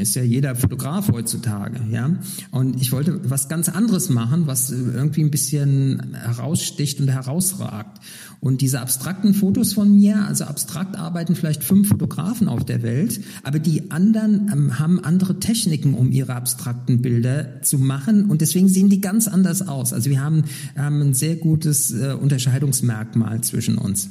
ist 0.00 0.14
ja 0.14 0.22
jeder 0.22 0.56
Fotograf 0.56 1.10
heutzutage. 1.12 1.78
Ja, 1.92 2.16
und 2.50 2.69
und 2.70 2.80
ich 2.80 2.92
wollte 2.92 3.28
was 3.28 3.48
ganz 3.48 3.68
anderes 3.68 4.10
machen, 4.10 4.46
was 4.46 4.70
irgendwie 4.70 5.22
ein 5.22 5.30
bisschen 5.30 6.14
heraussticht 6.14 7.00
und 7.00 7.08
herausragt. 7.08 8.00
Und 8.38 8.60
diese 8.60 8.80
abstrakten 8.80 9.34
Fotos 9.34 9.72
von 9.72 9.92
mir, 9.92 10.24
also 10.24 10.44
abstrakt 10.44 10.96
arbeiten 10.96 11.34
vielleicht 11.34 11.64
fünf 11.64 11.88
Fotografen 11.88 12.48
auf 12.48 12.64
der 12.64 12.82
Welt, 12.82 13.20
aber 13.42 13.58
die 13.58 13.90
anderen 13.90 14.50
ähm, 14.52 14.78
haben 14.78 15.02
andere 15.02 15.40
Techniken, 15.40 15.94
um 15.94 16.12
ihre 16.12 16.34
abstrakten 16.34 17.02
Bilder 17.02 17.60
zu 17.62 17.78
machen. 17.78 18.30
Und 18.30 18.40
deswegen 18.40 18.68
sehen 18.68 18.88
die 18.88 19.00
ganz 19.00 19.26
anders 19.26 19.66
aus. 19.66 19.92
Also 19.92 20.08
wir 20.08 20.22
haben, 20.22 20.44
haben 20.76 21.00
ein 21.00 21.14
sehr 21.14 21.34
gutes 21.34 21.90
äh, 21.90 22.12
Unterscheidungsmerkmal 22.12 23.40
zwischen 23.40 23.78
uns. 23.78 24.10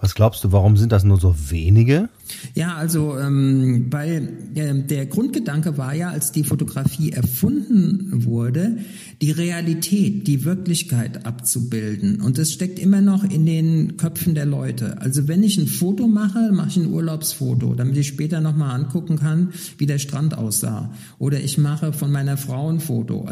Was 0.00 0.14
glaubst 0.14 0.42
du, 0.42 0.52
warum 0.52 0.76
sind 0.76 0.92
das 0.92 1.04
nur 1.04 1.20
so 1.20 1.36
wenige? 1.48 2.08
Ja, 2.54 2.74
also 2.74 3.18
ähm, 3.18 3.86
weil 3.90 4.28
äh, 4.54 4.74
der 4.74 5.06
Grundgedanke 5.06 5.78
war 5.78 5.94
ja, 5.94 6.10
als 6.10 6.32
die 6.32 6.44
Fotografie 6.44 7.10
erfunden 7.10 8.24
wurde, 8.24 8.78
die 9.22 9.30
Realität, 9.30 10.26
die 10.26 10.44
Wirklichkeit 10.44 11.26
abzubilden. 11.26 12.20
Und 12.20 12.38
das 12.38 12.52
steckt 12.52 12.78
immer 12.78 13.00
noch 13.00 13.24
in 13.24 13.46
den 13.46 13.96
Köpfen 13.96 14.34
der 14.34 14.46
Leute. 14.46 15.00
Also 15.00 15.28
wenn 15.28 15.42
ich 15.42 15.58
ein 15.58 15.66
Foto 15.66 16.08
mache, 16.08 16.52
mache 16.52 16.68
ich 16.68 16.76
ein 16.76 16.92
Urlaubsfoto, 16.92 17.74
damit 17.74 17.96
ich 17.96 18.08
später 18.08 18.40
nochmal 18.40 18.74
angucken 18.74 19.18
kann, 19.18 19.52
wie 19.78 19.86
der 19.86 19.98
Strand 19.98 20.36
aussah. 20.36 20.92
Oder 21.18 21.40
ich 21.40 21.58
mache 21.58 21.92
von 21.92 22.10
meiner 22.10 22.36
Frau 22.36 22.70
ein 22.70 22.80
Foto 22.80 23.28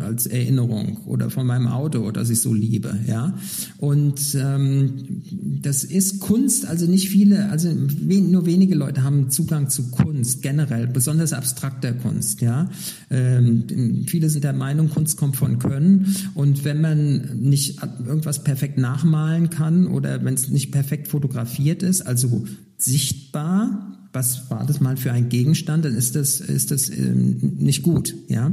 als 0.00 0.26
Erinnerung 0.26 0.98
oder 1.06 1.30
von 1.30 1.46
meinem 1.46 1.68
Auto, 1.68 2.10
das 2.10 2.30
ich 2.30 2.40
so 2.40 2.52
liebe. 2.52 2.98
Ja, 3.06 3.34
und 3.78 4.20
ähm, 4.34 5.22
das 5.62 5.84
ist 5.84 6.20
Kunst. 6.20 6.66
Also 6.66 6.86
nicht 6.86 7.08
viele, 7.08 7.50
also 7.50 7.70
nur 7.70 8.37
nur 8.38 8.46
wenige 8.46 8.76
Leute 8.76 9.02
haben 9.02 9.30
Zugang 9.30 9.68
zu 9.68 9.90
Kunst 9.90 10.42
generell, 10.42 10.86
besonders 10.86 11.32
abstrakter 11.32 11.92
Kunst. 11.92 12.40
Ja, 12.40 12.70
ähm, 13.10 14.04
viele 14.06 14.30
sind 14.30 14.44
der 14.44 14.52
Meinung, 14.52 14.90
Kunst 14.90 15.16
kommt 15.16 15.36
von 15.36 15.58
Können 15.58 16.14
und 16.34 16.64
wenn 16.64 16.80
man 16.80 17.40
nicht 17.40 17.80
irgendwas 18.06 18.44
perfekt 18.44 18.78
nachmalen 18.78 19.50
kann 19.50 19.88
oder 19.88 20.24
wenn 20.24 20.34
es 20.34 20.50
nicht 20.50 20.70
perfekt 20.70 21.08
fotografiert 21.08 21.82
ist, 21.82 22.02
also 22.02 22.44
sichtbar, 22.76 24.08
was 24.12 24.48
war 24.50 24.64
das 24.64 24.80
mal 24.80 24.96
für 24.96 25.10
ein 25.10 25.28
Gegenstand, 25.28 25.84
dann 25.84 25.96
ist 25.96 26.14
das 26.14 26.38
ist 26.38 26.70
das 26.70 26.90
ähm, 26.90 27.56
nicht 27.58 27.82
gut. 27.82 28.14
Ja, 28.28 28.52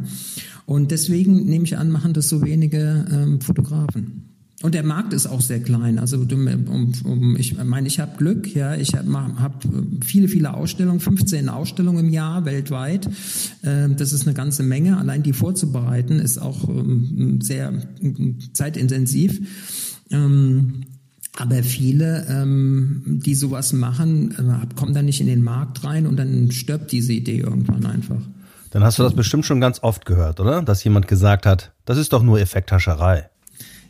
und 0.66 0.90
deswegen 0.90 1.46
nehme 1.46 1.66
ich 1.66 1.78
an, 1.78 1.92
machen 1.92 2.14
das 2.14 2.28
so 2.28 2.42
wenige 2.42 3.06
ähm, 3.12 3.40
Fotografen. 3.40 4.35
Und 4.62 4.74
der 4.74 4.84
Markt 4.84 5.12
ist 5.14 5.28
auch 5.28 5.42
sehr 5.42 5.60
klein. 5.60 6.00
Also 6.00 6.18
um, 6.18 6.94
um, 7.04 7.36
ich 7.36 7.62
meine, 7.62 7.88
ich 7.88 8.00
habe 8.00 8.18
Glück. 8.18 8.56
Ja, 8.56 8.76
ich 8.76 8.96
habe 8.96 9.12
hab 9.40 9.64
viele, 10.04 10.28
viele 10.30 10.54
Ausstellungen, 10.54 11.02
15 11.02 11.50
Ausstellungen 11.50 12.06
im 12.06 12.14
Jahr 12.14 12.46
weltweit. 12.46 13.10
Ähm, 13.64 13.98
das 13.98 14.14
ist 14.14 14.26
eine 14.26 14.34
ganze 14.34 14.64
Menge. 14.64 14.98
Allein 14.98 15.24
die 15.24 15.34
vorzubereiten 15.34 16.20
ist 16.20 16.38
auch 16.38 16.70
ähm, 16.70 17.42
sehr 17.42 17.74
zeitintensiv. 18.54 19.42
Ähm, 20.10 20.86
aber 21.38 21.64
viele, 21.64 22.46
die 22.46 23.36
sowas 23.36 23.74
machen, 23.74 24.32
äh, 24.32 24.74
kommen 24.76 24.94
dann 24.94 25.04
nicht 25.04 25.20
in 25.20 25.28
den 25.28 25.44
Markt 25.44 25.84
rein 25.84 26.08
und 26.08 26.16
dann 26.16 26.50
stirbt 26.52 26.94
diese 26.94 27.12
Idee 27.12 27.40
irgendwann 27.40 27.86
einfach. 27.86 28.22
Dann 28.70 28.86
hast 28.86 29.00
du 29.00 29.04
das 29.04 29.14
bestimmt 29.14 29.46
schon 29.46 29.60
ganz 29.60 29.84
oft 29.84 30.06
gehört, 30.06 30.40
oder? 30.40 30.62
Dass 30.62 30.82
jemand 30.86 31.10
gesagt 31.10 31.46
hat, 31.46 31.74
das 31.84 31.98
ist 31.98 32.14
doch 32.14 32.24
nur 32.24 32.40
Effekthascherei. 32.40 33.30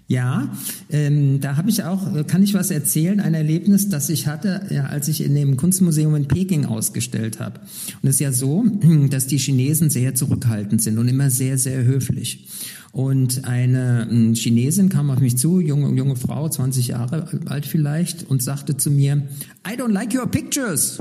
Ja, 0.07 0.49
ähm, 0.91 1.39
da 1.41 1.57
habe 1.57 1.71
ich 1.71 1.83
auch, 1.83 2.15
äh, 2.15 2.23
kann 2.23 2.43
ich 2.43 2.53
was 2.53 2.69
erzählen, 2.69 3.19
ein 3.19 3.33
Erlebnis, 3.33 3.89
das 3.89 4.09
ich 4.09 4.27
hatte, 4.27 4.67
ja, 4.69 4.85
als 4.85 5.07
ich 5.07 5.23
in 5.23 5.33
dem 5.33 5.57
Kunstmuseum 5.57 6.15
in 6.15 6.27
Peking 6.27 6.65
ausgestellt 6.65 7.39
habe. 7.39 7.59
Und 8.03 8.09
es 8.09 8.15
ist 8.15 8.19
ja 8.19 8.31
so, 8.31 8.65
dass 9.09 9.25
die 9.25 9.39
Chinesen 9.39 9.89
sehr 9.89 10.13
zurückhaltend 10.13 10.81
sind 10.81 10.99
und 10.99 11.07
immer 11.07 11.31
sehr, 11.31 11.57
sehr 11.57 11.83
höflich. 11.83 12.47
Und 12.91 13.45
eine 13.45 14.07
Chinesin 14.35 14.89
kam 14.89 15.09
auf 15.09 15.19
mich 15.19 15.37
zu, 15.37 15.59
junge, 15.59 15.93
junge 15.97 16.15
Frau, 16.15 16.47
20 16.47 16.87
Jahre 16.87 17.27
alt 17.45 17.65
vielleicht, 17.65 18.29
und 18.29 18.43
sagte 18.43 18.77
zu 18.77 18.91
mir, 18.91 19.23
I 19.67 19.71
don't 19.71 19.91
like 19.91 20.13
your 20.13 20.27
pictures. 20.27 20.99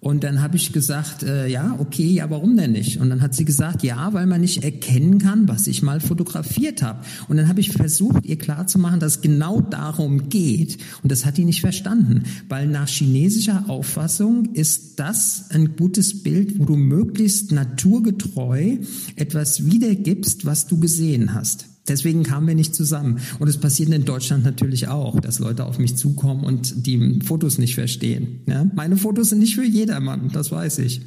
Und 0.00 0.22
dann 0.22 0.40
habe 0.40 0.56
ich 0.56 0.72
gesagt, 0.72 1.24
äh, 1.24 1.48
ja, 1.48 1.74
okay, 1.80 2.06
ja, 2.06 2.30
warum 2.30 2.56
denn 2.56 2.70
nicht? 2.70 3.00
Und 3.00 3.10
dann 3.10 3.20
hat 3.20 3.34
sie 3.34 3.44
gesagt, 3.44 3.82
ja, 3.82 4.12
weil 4.12 4.26
man 4.26 4.40
nicht 4.40 4.62
erkennen 4.62 5.18
kann, 5.18 5.48
was 5.48 5.66
ich 5.66 5.82
mal 5.82 5.98
fotografiert 6.00 6.82
habe. 6.82 7.00
Und 7.26 7.36
dann 7.36 7.48
habe 7.48 7.60
ich 7.60 7.72
versucht, 7.72 8.24
ihr 8.24 8.38
klarzumachen, 8.38 9.00
dass 9.00 9.16
es 9.16 9.20
genau 9.22 9.60
darum 9.60 10.28
geht. 10.28 10.78
Und 11.02 11.10
das 11.10 11.26
hat 11.26 11.36
die 11.36 11.44
nicht 11.44 11.60
verstanden, 11.60 12.22
weil 12.48 12.68
nach 12.68 12.86
chinesischer 12.86 13.64
Auffassung 13.68 14.54
ist 14.54 15.00
das 15.00 15.50
ein 15.50 15.74
gutes 15.74 16.22
Bild, 16.22 16.60
wo 16.60 16.64
du 16.64 16.76
möglichst 16.76 17.50
naturgetreu 17.50 18.76
etwas 19.16 19.66
wiedergibst, 19.66 20.46
was 20.46 20.68
du 20.68 20.78
gesehen 20.78 21.34
hast. 21.34 21.66
Deswegen 21.88 22.22
kamen 22.22 22.46
wir 22.46 22.54
nicht 22.54 22.74
zusammen. 22.74 23.20
Und 23.38 23.48
es 23.48 23.58
passiert 23.58 23.90
in 23.90 24.04
Deutschland 24.04 24.44
natürlich 24.44 24.88
auch, 24.88 25.20
dass 25.20 25.38
Leute 25.38 25.64
auf 25.64 25.78
mich 25.78 25.96
zukommen 25.96 26.44
und 26.44 26.86
die 26.86 27.20
Fotos 27.24 27.58
nicht 27.58 27.74
verstehen. 27.74 28.42
Ja? 28.46 28.66
Meine 28.74 28.96
Fotos 28.96 29.30
sind 29.30 29.38
nicht 29.38 29.54
für 29.54 29.64
jedermann, 29.64 30.30
das 30.32 30.52
weiß 30.52 30.78
ich. 30.78 31.02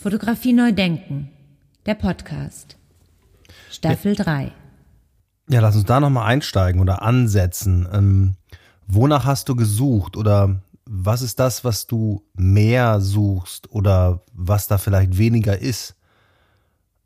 Fotografie 0.00 0.52
neu 0.52 0.72
denken. 0.72 1.28
Der 1.86 1.94
Podcast. 1.94 2.76
Staffel 3.70 4.14
3. 4.14 4.52
Ja, 5.50 5.60
lass 5.60 5.76
uns 5.76 5.84
da 5.84 6.00
nochmal 6.00 6.26
einsteigen 6.26 6.80
oder 6.80 7.02
ansetzen. 7.02 7.86
Ähm, 7.92 8.36
wonach 8.86 9.26
hast 9.26 9.48
du 9.48 9.56
gesucht 9.56 10.16
oder 10.16 10.62
was 10.86 11.22
ist 11.22 11.38
das, 11.38 11.64
was 11.64 11.86
du 11.86 12.22
mehr 12.34 13.00
suchst 13.00 13.70
oder 13.70 14.22
was 14.32 14.68
da 14.68 14.78
vielleicht 14.78 15.18
weniger 15.18 15.58
ist? 15.58 15.96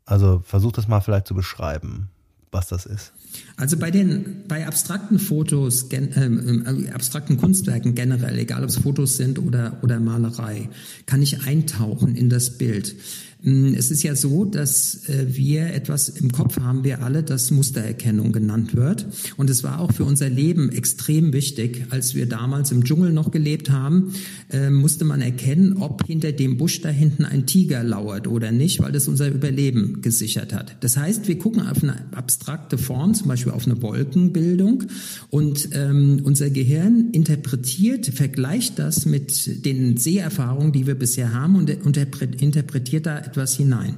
Also 0.05 0.41
versuch 0.43 0.71
das 0.71 0.87
mal 0.87 1.01
vielleicht 1.01 1.27
zu 1.27 1.35
beschreiben 1.35 2.09
was 2.51 2.67
das 2.67 2.85
ist? 2.85 3.11
Also 3.57 3.77
bei 3.77 3.91
den 3.91 4.43
bei 4.47 4.65
abstrakten 4.65 5.19
Fotos, 5.19 5.89
gen, 5.89 6.09
ähm, 6.15 6.85
äh, 6.87 6.89
abstrakten 6.91 7.37
Kunstwerken 7.37 7.93
generell, 7.95 8.37
egal 8.39 8.63
ob 8.63 8.69
es 8.69 8.77
Fotos 8.77 9.17
sind 9.17 9.39
oder 9.39 9.77
oder 9.81 9.99
Malerei, 9.99 10.69
kann 11.05 11.21
ich 11.21 11.43
eintauchen 11.45 12.15
in 12.15 12.29
das 12.29 12.57
Bild. 12.57 12.95
Mm, 13.41 13.73
es 13.73 13.89
ist 13.89 14.03
ja 14.03 14.15
so, 14.15 14.43
dass 14.43 15.07
äh, 15.07 15.25
wir 15.29 15.73
etwas 15.73 16.09
im 16.09 16.31
Kopf 16.31 16.59
haben, 16.59 16.83
wir 16.83 17.03
alle, 17.03 17.23
das 17.23 17.51
Mustererkennung 17.51 18.33
genannt 18.33 18.75
wird. 18.75 19.05
Und 19.37 19.49
es 19.49 19.63
war 19.63 19.79
auch 19.79 19.93
für 19.93 20.03
unser 20.03 20.29
Leben 20.29 20.71
extrem 20.71 21.31
wichtig. 21.31 21.85
Als 21.89 22.15
wir 22.15 22.25
damals 22.25 22.71
im 22.71 22.83
Dschungel 22.83 23.13
noch 23.13 23.31
gelebt 23.31 23.69
haben, 23.69 24.13
äh, 24.51 24.69
musste 24.69 25.05
man 25.05 25.21
erkennen, 25.21 25.77
ob 25.77 26.05
hinter 26.05 26.33
dem 26.33 26.57
Busch 26.57 26.81
da 26.81 26.89
hinten 26.89 27.23
ein 27.23 27.45
Tiger 27.45 27.83
lauert 27.83 28.27
oder 28.27 28.51
nicht, 28.51 28.79
weil 28.81 28.91
das 28.91 29.07
unser 29.07 29.29
Überleben 29.29 30.01
gesichert 30.01 30.53
hat. 30.53 30.75
Das 30.81 30.97
heißt, 30.97 31.27
wir 31.27 31.37
gucken 31.37 31.61
auf 31.61 31.81
eine 31.81 32.13
abstrakte 32.13 32.77
Form, 32.77 33.13
zum 33.13 33.27
Beispiel 33.29 33.53
auf 33.53 33.65
eine 33.65 33.81
Wolkenbildung 33.81 34.83
und 35.29 35.69
ähm, 35.73 36.21
unser 36.23 36.49
Gehirn 36.49 37.09
interpretiert, 37.11 38.07
vergleicht 38.07 38.79
das 38.79 39.05
mit 39.05 39.65
den 39.65 39.95
Seherfahrungen, 39.97 40.73
die 40.73 40.87
wir 40.87 40.95
bisher 40.95 41.33
haben 41.33 41.55
und 41.55 41.69
interpretiert 41.69 43.05
da 43.05 43.28
etwas 43.29 43.55
hinein. 43.55 43.95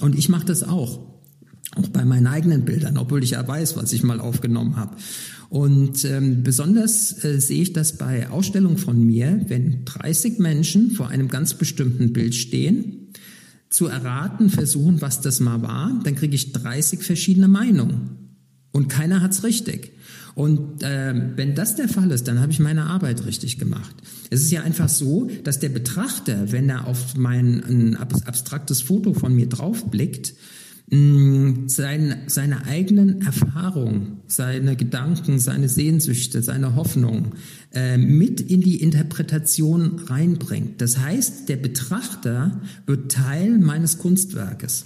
Und 0.00 0.16
ich 0.16 0.28
mache 0.28 0.46
das 0.46 0.62
auch. 0.62 1.16
Auch 1.74 1.88
bei 1.88 2.04
meinen 2.04 2.26
eigenen 2.26 2.64
Bildern, 2.64 2.96
obwohl 2.96 3.22
ich 3.22 3.30
ja 3.30 3.46
weiß, 3.46 3.76
was 3.76 3.92
ich 3.92 4.02
mal 4.02 4.20
aufgenommen 4.20 4.76
habe. 4.76 4.96
Und 5.48 6.04
ähm, 6.04 6.42
besonders 6.42 7.24
äh, 7.24 7.40
sehe 7.40 7.62
ich 7.62 7.72
das 7.72 7.98
bei 7.98 8.30
Ausstellungen 8.30 8.78
von 8.78 9.04
mir, 9.04 9.40
wenn 9.48 9.84
30 9.84 10.38
Menschen 10.38 10.90
vor 10.90 11.08
einem 11.08 11.28
ganz 11.28 11.54
bestimmten 11.54 12.12
Bild 12.12 12.34
stehen, 12.34 13.08
zu 13.68 13.86
erraten 13.86 14.48
versuchen, 14.48 15.00
was 15.00 15.20
das 15.20 15.40
mal 15.40 15.60
war, 15.62 16.00
dann 16.04 16.14
kriege 16.14 16.34
ich 16.34 16.52
30 16.52 17.02
verschiedene 17.02 17.48
Meinungen. 17.48 18.36
Und 18.72 18.88
keiner 18.88 19.22
hat's 19.22 19.44
richtig. 19.44 19.92
Und 20.36 20.82
äh, 20.82 21.14
wenn 21.34 21.54
das 21.54 21.76
der 21.76 21.88
Fall 21.88 22.10
ist, 22.10 22.28
dann 22.28 22.40
habe 22.40 22.52
ich 22.52 22.60
meine 22.60 22.84
Arbeit 22.84 23.24
richtig 23.24 23.58
gemacht. 23.58 23.96
Es 24.28 24.42
ist 24.42 24.50
ja 24.50 24.62
einfach 24.62 24.90
so, 24.90 25.30
dass 25.44 25.60
der 25.60 25.70
Betrachter, 25.70 26.52
wenn 26.52 26.68
er 26.68 26.86
auf 26.86 27.16
mein 27.16 27.64
ein 27.64 27.96
abstraktes 27.96 28.82
Foto 28.82 29.14
von 29.14 29.34
mir 29.34 29.48
draufblickt, 29.48 30.34
Mm, 30.88 31.66
sein, 31.66 32.22
seine 32.28 32.64
eigenen 32.66 33.20
Erfahrungen, 33.20 34.20
seine 34.28 34.76
Gedanken, 34.76 35.40
seine 35.40 35.68
Sehnsüchte, 35.68 36.42
seine 36.42 36.76
Hoffnungen 36.76 37.32
äh, 37.74 37.98
mit 37.98 38.40
in 38.40 38.60
die 38.60 38.80
Interpretation 38.80 39.98
reinbringt. 40.06 40.80
Das 40.80 40.98
heißt, 40.98 41.48
der 41.48 41.56
Betrachter 41.56 42.60
wird 42.86 43.10
Teil 43.10 43.58
meines 43.58 43.98
Kunstwerkes. 43.98 44.84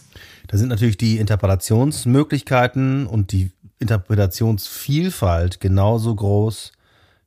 Da 0.49 0.57
sind 0.57 0.71
natürlich 0.71 0.97
die 0.97 1.19
Interpretationsmöglichkeiten 1.19 3.07
und 3.07 3.33
die 3.33 3.51
Interpretationsvielfalt 3.81 5.59
genauso 5.59 6.15
groß, 6.15 6.73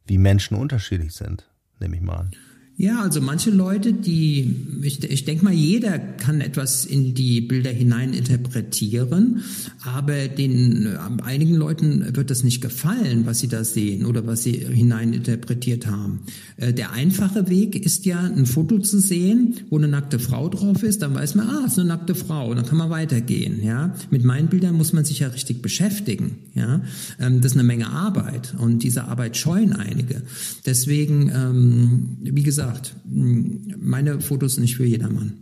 wie 0.05 0.17
Menschen 0.17 0.55
unterschiedlich 0.55 1.13
sind, 1.13 1.49
nehme 1.79 1.95
ich 1.95 2.01
mal 2.01 2.15
an. 2.15 2.31
Ja, 2.75 3.01
also 3.01 3.21
manche 3.21 3.51
Leute, 3.51 3.93
die, 3.93 4.55
ich, 4.81 5.03
ich 5.03 5.25
denke 5.25 5.45
mal, 5.45 5.53
jeder 5.53 5.99
kann 5.99 6.41
etwas 6.41 6.85
in 6.85 7.13
die 7.13 7.39
Bilder 7.39 7.69
hinein 7.69 8.13
interpretieren, 8.13 9.43
aber 9.83 10.27
den 10.27 10.87
äh, 10.87 10.97
einigen 11.23 11.53
Leuten 11.53 12.15
wird 12.15 12.31
das 12.31 12.43
nicht 12.43 12.61
gefallen, 12.61 13.27
was 13.27 13.41
sie 13.41 13.47
da 13.47 13.63
sehen 13.63 14.07
oder 14.07 14.25
was 14.25 14.41
sie 14.41 14.53
hinein 14.53 15.13
interpretiert 15.13 15.85
haben. 15.85 16.21
Äh, 16.57 16.73
der 16.73 16.93
einfache 16.93 17.47
Weg 17.47 17.75
ist 17.75 18.07
ja, 18.07 18.19
ein 18.21 18.47
Foto 18.47 18.79
zu 18.79 18.99
sehen, 18.99 19.59
wo 19.69 19.77
eine 19.77 19.87
nackte 19.87 20.17
Frau 20.17 20.49
drauf 20.49 20.81
ist, 20.81 21.03
dann 21.03 21.13
weiß 21.13 21.35
man, 21.35 21.47
ah, 21.47 21.65
ist 21.67 21.77
eine 21.77 21.89
nackte 21.89 22.15
Frau, 22.15 22.55
dann 22.55 22.65
kann 22.65 22.79
man 22.79 22.89
weitergehen. 22.89 23.63
Ja, 23.63 23.93
mit 24.09 24.23
meinen 24.23 24.47
Bildern 24.47 24.75
muss 24.75 24.93
man 24.93 25.05
sich 25.05 25.19
ja 25.19 25.27
richtig 25.27 25.61
beschäftigen. 25.61 26.37
Ja, 26.55 26.81
ähm, 27.19 27.41
das 27.41 27.51
ist 27.51 27.57
eine 27.57 27.67
Menge 27.67 27.91
Arbeit 27.91 28.55
und 28.57 28.81
diese 28.81 29.03
Arbeit 29.03 29.37
scheuen 29.37 29.73
einige. 29.73 30.23
Deswegen, 30.65 31.29
ähm, 31.29 32.17
wie 32.23 32.41
gesagt 32.41 32.62
gesagt, 32.63 32.95
meine 33.05 34.21
Fotos 34.21 34.57
nicht 34.57 34.77
für 34.77 34.85
jedermann. 34.85 35.33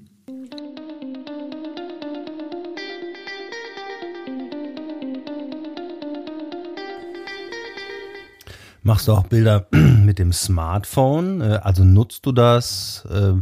Machst 8.84 9.08
du 9.08 9.12
auch 9.12 9.28
Bilder 9.28 9.68
mit 10.04 10.18
dem 10.18 10.34
Smartphone? 10.34 11.42
Äh, 11.42 11.60
also 11.62 11.84
nutzt 11.84 12.26
du 12.26 12.32
das? 12.32 13.08
Äh, 13.10 13.34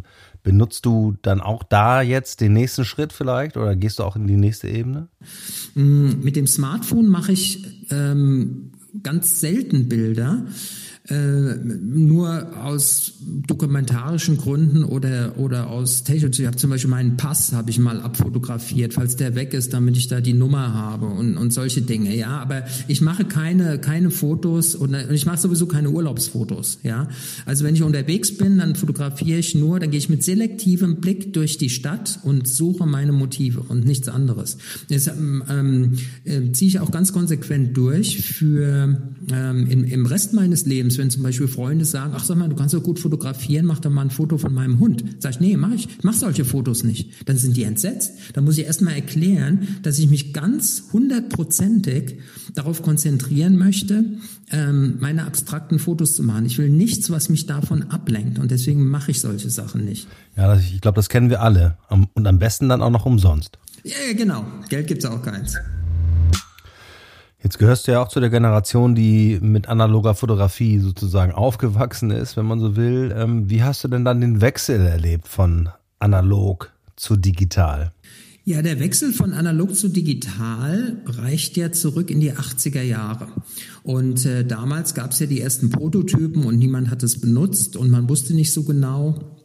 benutzt 0.44 0.86
du 0.86 1.16
dann 1.22 1.40
auch 1.40 1.64
da 1.64 2.02
jetzt 2.02 2.42
den 2.42 2.54
nächsten 2.54 2.84
Schritt 2.84 3.14
vielleicht 3.14 3.56
oder 3.56 3.76
gehst 3.76 4.00
du 4.00 4.04
auch 4.04 4.18
in 4.18 4.28
die 4.28 4.36
nächste 4.36 4.68
Ebene? 4.68 5.08
Mm, 5.76 6.22
mit 6.22 6.36
dem 6.36 6.48
Smartphone 6.48 7.08
mache 7.08 7.32
ich 7.32 7.88
ähm, 7.92 8.72
ganz 9.02 9.40
selten 9.40 9.88
Bilder 9.88 10.46
nur 11.12 12.64
aus 12.64 13.14
dokumentarischen 13.48 14.38
Gründen 14.38 14.84
oder, 14.84 15.40
oder 15.40 15.70
aus 15.70 16.04
technischen. 16.04 16.42
Ich 16.42 16.48
habe 16.48 16.58
zum 16.58 16.70
Beispiel 16.70 16.90
meinen 16.90 17.18
Pass 17.18 17.52
habe 17.52 17.72
ich 17.72 17.80
mal 17.80 18.00
abfotografiert, 18.00 18.94
falls 18.94 19.16
der 19.16 19.34
weg 19.34 19.54
ist, 19.54 19.74
damit 19.74 19.98
ich 19.98 20.08
da 20.08 20.22
die 20.22 20.34
Nummer 20.34 20.74
habe 20.74 21.08
und, 21.08 21.38
und 21.38 21.52
solche 21.52 21.82
Dinge. 21.82 22.16
Ja, 22.16 22.40
aber 22.40 22.64
ich 22.88 23.02
mache 23.02 23.26
keine, 23.26 23.80
keine 23.80 24.12
Fotos 24.12 24.76
und, 24.76 24.94
und 24.94 25.12
ich 25.12 25.26
mache 25.26 25.40
sowieso 25.40 25.66
keine 25.66 25.90
Urlaubsfotos. 25.90 26.80
Ja, 26.84 27.08
also 27.46 27.66
wenn 27.66 27.74
ich 27.74 27.82
unterwegs 27.82 28.38
bin, 28.38 28.60
dann 28.60 28.76
fotografiere 28.76 29.40
ich 29.40 29.56
nur, 29.56 29.80
dann 29.80 29.90
gehe 29.90 29.98
ich 29.98 30.10
mit 30.10 30.24
selektivem 30.24 30.98
Blick 30.98 31.34
durch 31.34 31.58
die 31.58 31.70
Stadt 31.70 32.20
und 32.24 32.48
suche 32.48 32.86
meine 32.86 33.14
Motive 33.14 33.62
und 33.62 33.84
nichts 33.84 34.08
anderes. 34.08 34.58
Das 34.90 35.08
ähm, 35.08 35.44
ähm, 35.50 35.98
äh, 36.26 36.52
ziehe 36.52 36.70
ich 36.70 36.80
auch 36.80 36.92
ganz 36.92 37.14
konsequent 37.14 37.76
durch 37.76 38.22
für 38.22 39.02
ähm, 39.34 39.68
im, 39.68 39.84
im 39.84 40.06
Rest 40.06 40.34
meines 40.34 40.66
Lebens 40.66 40.99
wenn 41.00 41.10
zum 41.10 41.24
Beispiel 41.24 41.48
Freunde 41.48 41.86
sagen, 41.86 42.14
ach 42.16 42.24
sag 42.24 42.38
mal, 42.38 42.48
du 42.48 42.56
kannst 42.56 42.76
doch 42.76 42.84
gut 42.84 43.00
fotografieren, 43.00 43.66
mach 43.66 43.80
doch 43.80 43.90
mal 43.90 44.04
ein 44.04 44.12
Foto 44.12 44.38
von 44.38 44.54
meinem 44.54 44.80
Hund. 44.80 45.04
Sag 45.18 45.32
ich, 45.32 45.40
nee, 45.40 45.58
mach 45.58 45.74
ich, 45.74 45.88
mach 46.04 46.14
solche 46.14 46.46
Fotos 46.46 46.84
nicht. 46.84 47.28
Dann 47.28 47.38
sind 47.38 47.58
die 47.58 47.64
entsetzt. 47.64 48.14
Dann 48.34 48.44
muss 48.44 48.58
ich 48.58 48.66
erstmal 48.66 48.94
erklären, 48.94 49.80
dass 49.82 49.98
ich 49.98 50.10
mich 50.10 50.34
ganz 50.34 50.84
hundertprozentig 50.94 52.20
darauf 52.54 52.84
konzentrieren 52.84 53.58
möchte, 53.58 54.04
ähm, 54.52 54.98
meine 55.00 55.26
abstrakten 55.26 55.80
Fotos 55.80 56.16
zu 56.16 56.24
machen. 56.24 56.46
Ich 56.46 56.58
will 56.58 56.70
nichts, 56.70 57.10
was 57.10 57.30
mich 57.30 57.48
davon 57.48 57.90
ablenkt. 57.90 58.38
Und 58.38 58.52
deswegen 58.52 58.88
mache 58.88 59.12
ich 59.12 59.22
solche 59.22 59.50
Sachen 59.50 59.86
nicht. 59.86 60.08
Ja, 60.36 60.56
ich 60.56 60.82
glaube, 60.82 60.98
das 60.98 61.10
kennen 61.10 61.30
wir 61.30 61.42
alle. 61.42 61.78
Und 62.14 62.28
am 62.28 62.40
besten 62.40 62.70
dann 62.70 62.82
auch 62.82 62.92
noch 62.92 63.06
umsonst. 63.06 63.58
Ja, 63.84 64.14
genau. 64.16 64.46
Geld 64.70 64.88
gibt's 64.88 65.06
auch 65.06 65.22
keins. 65.22 65.56
Jetzt 67.42 67.58
gehörst 67.58 67.88
du 67.88 67.94
ja 67.94 68.02
auch 68.02 68.10
zu 68.10 68.20
der 68.20 68.30
Generation, 68.30 68.96
die 68.96 69.40
mit 69.42 69.70
analoger 69.70 70.14
Fotografie 70.14 70.80
sozusagen 70.80 71.32
aufgewachsen 71.32 72.12
ist, 72.12 72.36
wenn 72.36 72.46
man 72.46 72.60
so 72.60 72.76
will. 72.76 73.14
Ähm, 73.16 73.50
wie 73.50 73.64
hast 73.64 73.84
du 73.84 73.88
denn 73.88 74.04
dann 74.04 74.20
den 74.20 74.42
Wechsel 74.42 74.86
erlebt 74.86 75.28
von 75.28 75.70
analog 76.00 76.72
zu 76.98 77.16
digital? 77.16 77.94
Ja, 78.44 78.62
der 78.62 78.80
Wechsel 78.80 79.14
von 79.14 79.32
analog 79.34 79.76
zu 79.76 79.90
digital 79.90 80.98
reicht 81.06 81.56
ja 81.56 81.72
zurück 81.72 82.10
in 82.10 82.20
die 82.20 82.34
80er 82.34 82.82
Jahre. 82.82 83.28
Und 83.84 84.26
äh, 84.26 84.44
damals 84.44 84.94
gab 84.94 85.12
es 85.12 85.20
ja 85.20 85.28
die 85.28 85.40
ersten 85.40 85.70
Prototypen 85.70 86.44
und 86.44 86.58
niemand 86.58 86.90
hat 86.90 87.04
es 87.04 87.22
benutzt 87.22 87.78
und 87.78 87.90
man 87.90 88.10
wusste 88.10 88.34
nicht 88.34 88.52
so 88.52 88.64
genau, 88.64 89.38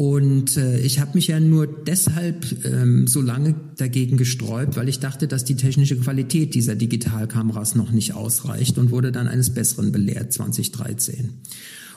und 0.00 0.56
äh, 0.56 0.80
ich 0.80 0.98
habe 0.98 1.10
mich 1.12 1.26
ja 1.26 1.38
nur 1.38 1.66
deshalb 1.66 2.64
ähm, 2.64 3.06
so 3.06 3.20
lange 3.20 3.54
dagegen 3.76 4.16
gesträubt, 4.16 4.76
weil 4.76 4.88
ich 4.88 4.98
dachte, 4.98 5.28
dass 5.28 5.44
die 5.44 5.56
technische 5.56 5.98
Qualität 5.98 6.54
dieser 6.54 6.74
Digitalkameras 6.74 7.74
noch 7.74 7.92
nicht 7.92 8.14
ausreicht 8.14 8.78
und 8.78 8.92
wurde 8.92 9.12
dann 9.12 9.28
eines 9.28 9.50
Besseren 9.50 9.92
belehrt 9.92 10.32
2013. 10.32 11.34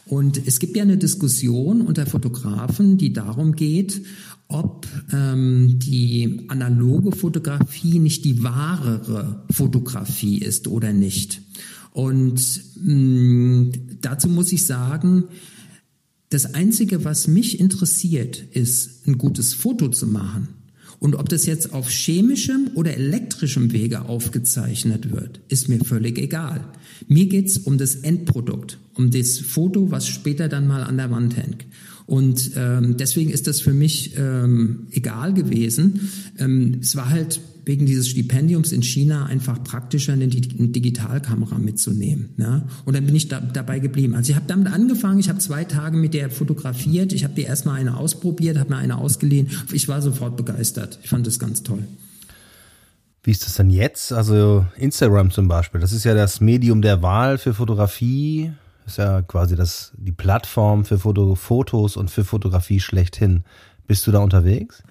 Und 0.05 0.45
es 0.45 0.59
gibt 0.59 0.75
ja 0.75 0.83
eine 0.83 0.97
Diskussion 0.97 1.81
unter 1.81 2.05
Fotografen, 2.05 2.97
die 2.97 3.13
darum 3.13 3.55
geht, 3.55 4.01
ob 4.49 4.85
ähm, 5.13 5.79
die 5.79 6.43
analoge 6.49 7.13
Fotografie 7.13 7.99
nicht 7.99 8.25
die 8.25 8.43
wahrere 8.43 9.45
Fotografie 9.49 10.39
ist 10.39 10.67
oder 10.67 10.91
nicht. 10.91 11.41
Und 11.93 12.63
mh, 12.83 12.93
mm, 12.95 13.71
dazu 14.01 14.27
muss 14.27 14.51
ich 14.51 14.65
sagen, 14.65 15.29
das 16.33 16.55
Einzige, 16.55 17.05
was 17.05 17.27
mich 17.27 17.59
interessiert, 17.59 18.43
ist, 18.51 19.07
ein 19.07 19.17
gutes 19.17 19.53
Foto 19.53 19.89
zu 19.89 20.07
machen. 20.07 20.47
Und 20.99 21.15
ob 21.15 21.29
das 21.29 21.45
jetzt 21.45 21.73
auf 21.73 21.89
chemischem 21.89 22.71
oder 22.75 22.95
elektrischem 22.95 23.71
Wege 23.71 24.05
aufgezeichnet 24.05 25.11
wird, 25.11 25.41
ist 25.49 25.69
mir 25.69 25.79
völlig 25.79 26.17
egal. 26.17 26.65
Mir 27.07 27.27
geht's 27.27 27.57
um 27.57 27.77
das 27.77 27.95
Endprodukt, 27.95 28.79
um 28.95 29.11
das 29.11 29.37
Foto, 29.39 29.91
was 29.91 30.07
später 30.07 30.47
dann 30.47 30.65
mal 30.65 30.83
an 30.83 30.97
der 30.97 31.11
Wand 31.11 31.35
hängt. 31.35 31.65
Und 32.05 32.51
ähm, 32.55 32.97
deswegen 32.97 33.31
ist 33.31 33.47
das 33.47 33.61
für 33.61 33.73
mich 33.73 34.17
ähm, 34.17 34.87
egal 34.91 35.33
gewesen. 35.33 36.09
Ähm, 36.37 36.79
es 36.81 36.95
war 36.95 37.09
halt 37.09 37.39
wegen 37.65 37.85
dieses 37.85 38.09
Stipendiums 38.09 38.71
in 38.71 38.83
China 38.83 39.25
einfach 39.25 39.63
praktischer, 39.63 40.13
eine 40.13 40.27
Digitalkamera 40.27 41.57
mitzunehmen. 41.59 42.29
Ja? 42.37 42.67
Und 42.85 42.95
dann 42.95 43.05
bin 43.05 43.15
ich 43.15 43.29
da, 43.29 43.39
dabei 43.39 43.79
geblieben. 43.79 44.15
Also 44.15 44.31
ich 44.31 44.35
habe 44.35 44.47
damit 44.47 44.67
angefangen, 44.67 45.19
ich 45.19 45.29
habe 45.29 45.39
zwei 45.39 45.63
Tage 45.63 45.97
mit 45.97 46.13
der 46.13 46.29
fotografiert, 46.29 47.13
ich 47.13 47.23
habe 47.23 47.35
dir 47.35 47.45
erstmal 47.45 47.79
eine 47.79 47.97
ausprobiert, 47.97 48.57
habe 48.57 48.71
mir 48.71 48.77
eine 48.77 48.97
ausgeliehen. 48.97 49.49
Ich 49.71 49.87
war 49.87 50.01
sofort 50.01 50.35
begeistert. 50.35 50.99
Ich 51.03 51.09
fand 51.09 51.25
das 51.25 51.39
ganz 51.39 51.63
toll. 51.63 51.83
Wie 53.23 53.31
ist 53.31 53.45
das 53.45 53.55
denn 53.55 53.69
jetzt? 53.69 54.11
Also 54.11 54.65
Instagram 54.75 55.31
zum 55.31 55.47
Beispiel, 55.47 55.79
das 55.79 55.93
ist 55.93 56.03
ja 56.03 56.13
das 56.13 56.41
Medium 56.41 56.81
der 56.81 57.01
Wahl 57.01 57.37
für 57.37 57.53
Fotografie. 57.53 58.51
Ist 58.85 58.97
ja 58.97 59.21
quasi 59.21 59.55
das, 59.55 59.93
die 59.97 60.11
Plattform 60.11 60.85
für 60.85 60.99
Foto, 60.99 61.35
Fotos 61.35 61.97
und 61.97 62.11
für 62.11 62.25
Fotografie 62.25 62.79
schlechthin. 62.79 63.43
Bist 63.87 64.05
du 64.07 64.11
da 64.11 64.19
unterwegs? 64.19 64.83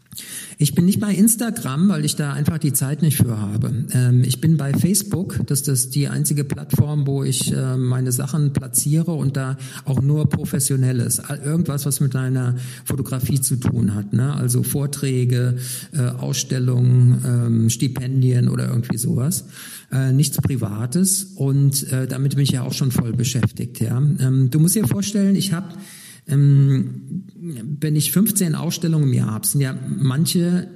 Ich 0.59 0.75
bin 0.75 0.85
nicht 0.85 1.01
bei 1.01 1.13
Instagram, 1.13 1.89
weil 1.89 2.05
ich 2.05 2.17
da 2.17 2.33
einfach 2.33 2.59
die 2.59 2.73
Zeit 2.73 3.03
nicht 3.03 3.17
für 3.17 3.41
habe. 3.41 3.87
Ähm, 3.93 4.23
ich 4.25 4.41
bin 4.41 4.57
bei 4.57 4.73
Facebook, 4.75 5.41
das 5.47 5.63
ist 5.63 5.95
die 5.95 6.09
einzige 6.09 6.45
Plattform, 6.45 7.07
wo 7.07 7.25
ich 7.25 7.53
äh, 7.53 7.77
meine 7.77 8.13
Sachen 8.13 8.53
platziere 8.53 9.13
und 9.13 9.37
da 9.37 9.57
auch 9.85 10.03
nur 10.03 10.29
professionelles, 10.29 11.23
irgendwas, 11.45 11.87
was 11.87 12.01
mit 12.01 12.15
einer 12.15 12.57
Fotografie 12.85 13.41
zu 13.41 13.57
tun 13.57 13.95
hat, 13.95 14.13
ne? 14.13 14.35
also 14.35 14.63
Vorträge, 14.63 15.57
äh, 15.93 16.03
Ausstellungen, 16.03 17.23
ähm, 17.27 17.71
Stipendien 17.71 18.49
oder 18.49 18.69
irgendwie 18.69 18.99
sowas. 18.99 19.47
Äh, 19.91 20.13
nichts 20.13 20.37
Privates 20.39 21.25
und 21.35 21.91
äh, 21.93 22.07
damit 22.07 22.35
bin 22.37 22.45
ich 22.45 22.51
ja 22.51 22.63
auch 22.63 22.73
schon 22.73 22.91
voll 22.91 23.13
beschäftigt. 23.13 23.81
Ja, 23.81 23.99
ähm, 23.99 24.49
du 24.51 24.59
musst 24.59 24.75
dir 24.75 24.87
vorstellen, 24.87 25.37
ich 25.37 25.53
habe 25.53 25.75
ähm, 26.27 27.25
wenn 27.81 27.97
ich 27.97 28.13
15 28.13 28.55
Ausstellungen 28.55 29.09
im 29.09 29.15
Jahr 29.15 29.33
habe, 29.33 29.47
sind 29.47 29.61
ja 29.61 29.75
manche 29.89 30.69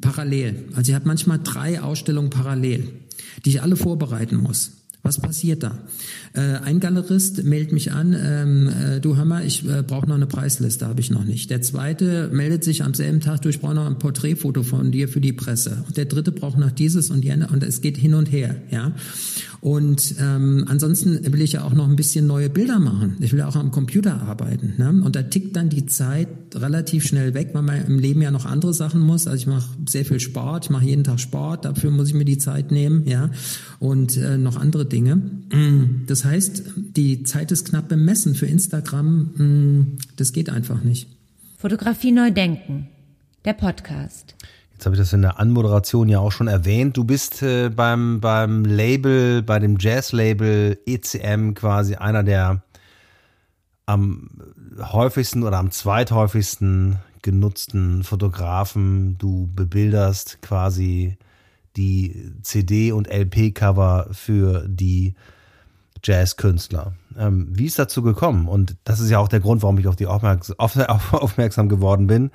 parallel. 0.00 0.64
Also 0.74 0.90
ich 0.90 0.94
habe 0.94 1.06
manchmal 1.06 1.40
drei 1.42 1.80
Ausstellungen 1.80 2.30
parallel, 2.30 2.88
die 3.44 3.50
ich 3.50 3.62
alle 3.62 3.76
vorbereiten 3.76 4.36
muss. 4.36 4.72
Was 5.02 5.18
passiert 5.18 5.62
da? 5.62 5.78
Äh, 6.34 6.40
ein 6.40 6.78
Galerist 6.78 7.42
meldet 7.44 7.72
mich 7.72 7.90
an, 7.90 8.14
ähm, 8.14 8.68
äh, 8.68 9.00
du 9.00 9.16
Hammer, 9.16 9.42
ich 9.42 9.66
äh, 9.66 9.82
brauche 9.82 10.06
noch 10.06 10.16
eine 10.16 10.26
Preisliste, 10.26 10.86
habe 10.86 11.00
ich 11.00 11.10
noch 11.10 11.24
nicht. 11.24 11.48
Der 11.48 11.62
zweite 11.62 12.28
meldet 12.32 12.64
sich 12.64 12.84
am 12.84 12.92
selben 12.92 13.20
Tag, 13.20 13.40
du, 13.40 13.48
ich 13.48 13.60
brauche 13.60 13.74
noch 13.74 13.86
ein 13.86 13.98
Porträtfoto 13.98 14.62
von 14.62 14.92
dir 14.92 15.08
für 15.08 15.22
die 15.22 15.32
Presse. 15.32 15.84
Und 15.86 15.96
der 15.96 16.04
dritte 16.04 16.32
braucht 16.32 16.58
noch 16.58 16.70
dieses 16.70 17.10
und 17.10 17.24
jene 17.24 17.48
und 17.48 17.62
es 17.62 17.80
geht 17.80 17.96
hin 17.96 18.12
und 18.12 18.30
her, 18.30 18.56
ja. 18.70 18.92
Und 19.60 20.14
ähm, 20.18 20.64
ansonsten 20.68 21.32
will 21.32 21.42
ich 21.42 21.52
ja 21.52 21.64
auch 21.64 21.74
noch 21.74 21.86
ein 21.86 21.96
bisschen 21.96 22.26
neue 22.26 22.48
Bilder 22.48 22.78
machen. 22.78 23.16
Ich 23.20 23.32
will 23.32 23.40
ja 23.40 23.48
auch 23.48 23.56
am 23.56 23.70
Computer 23.70 24.22
arbeiten. 24.22 24.74
Ne? 24.78 24.88
Und 25.04 25.16
da 25.16 25.22
tickt 25.22 25.54
dann 25.54 25.68
die 25.68 25.84
Zeit 25.84 26.28
relativ 26.54 27.06
schnell 27.06 27.34
weg, 27.34 27.50
weil 27.52 27.62
man 27.62 27.84
im 27.84 27.98
Leben 27.98 28.22
ja 28.22 28.30
noch 28.30 28.46
andere 28.46 28.72
Sachen 28.72 29.02
muss. 29.02 29.26
Also 29.26 29.36
ich 29.36 29.46
mache 29.46 29.68
sehr 29.86 30.06
viel 30.06 30.18
Sport, 30.18 30.64
ich 30.64 30.70
mache 30.70 30.86
jeden 30.86 31.04
Tag 31.04 31.20
Sport, 31.20 31.66
dafür 31.66 31.90
muss 31.90 32.08
ich 32.08 32.14
mir 32.14 32.24
die 32.24 32.38
Zeit 32.38 32.70
nehmen, 32.70 33.06
ja. 33.06 33.30
Und 33.78 34.16
äh, 34.16 34.38
noch 34.38 34.56
andere 34.56 34.86
Dinge. 34.86 35.20
Das 36.06 36.24
heißt, 36.24 36.62
die 36.76 37.22
Zeit 37.24 37.52
ist 37.52 37.68
knapp 37.68 37.88
bemessen 37.88 38.34
für 38.34 38.46
Instagram. 38.46 39.18
Mm, 39.36 39.98
das 40.16 40.32
geht 40.32 40.48
einfach 40.48 40.82
nicht. 40.82 41.08
Fotografie 41.58 42.12
neu 42.12 42.30
denken. 42.30 42.88
Der 43.44 43.54
Podcast. 43.54 44.34
Jetzt 44.80 44.86
habe 44.86 44.96
ich 44.96 45.02
das 45.02 45.12
in 45.12 45.20
der 45.20 45.38
Anmoderation 45.38 46.08
ja 46.08 46.20
auch 46.20 46.32
schon 46.32 46.48
erwähnt. 46.48 46.96
Du 46.96 47.04
bist 47.04 47.42
äh, 47.42 47.68
beim, 47.68 48.18
beim 48.22 48.64
Label, 48.64 49.42
bei 49.42 49.58
dem 49.58 49.76
Jazz-Label 49.78 50.78
ECM 50.86 51.52
quasi 51.52 51.96
einer 51.96 52.22
der 52.22 52.62
am 53.84 54.30
häufigsten 54.78 55.42
oder 55.42 55.58
am 55.58 55.70
zweithäufigsten 55.70 56.96
genutzten 57.20 58.04
Fotografen. 58.04 59.18
Du 59.18 59.50
bebilderst 59.54 60.40
quasi 60.40 61.18
die 61.76 62.32
CD- 62.40 62.92
und 62.92 63.06
LP-Cover 63.06 64.08
für 64.12 64.66
die 64.66 65.14
Jazzkünstler. 66.02 66.94
Ähm, 67.18 67.48
wie 67.50 67.66
ist 67.66 67.78
dazu 67.78 68.00
gekommen? 68.00 68.48
Und 68.48 68.78
das 68.84 68.98
ist 69.00 69.10
ja 69.10 69.18
auch 69.18 69.28
der 69.28 69.40
Grund, 69.40 69.60
warum 69.60 69.76
ich 69.76 69.88
auf 69.88 69.96
die 69.96 70.06
aufmerksam, 70.06 70.56
aufmerksam 70.56 71.68
geworden 71.68 72.06
bin. 72.06 72.30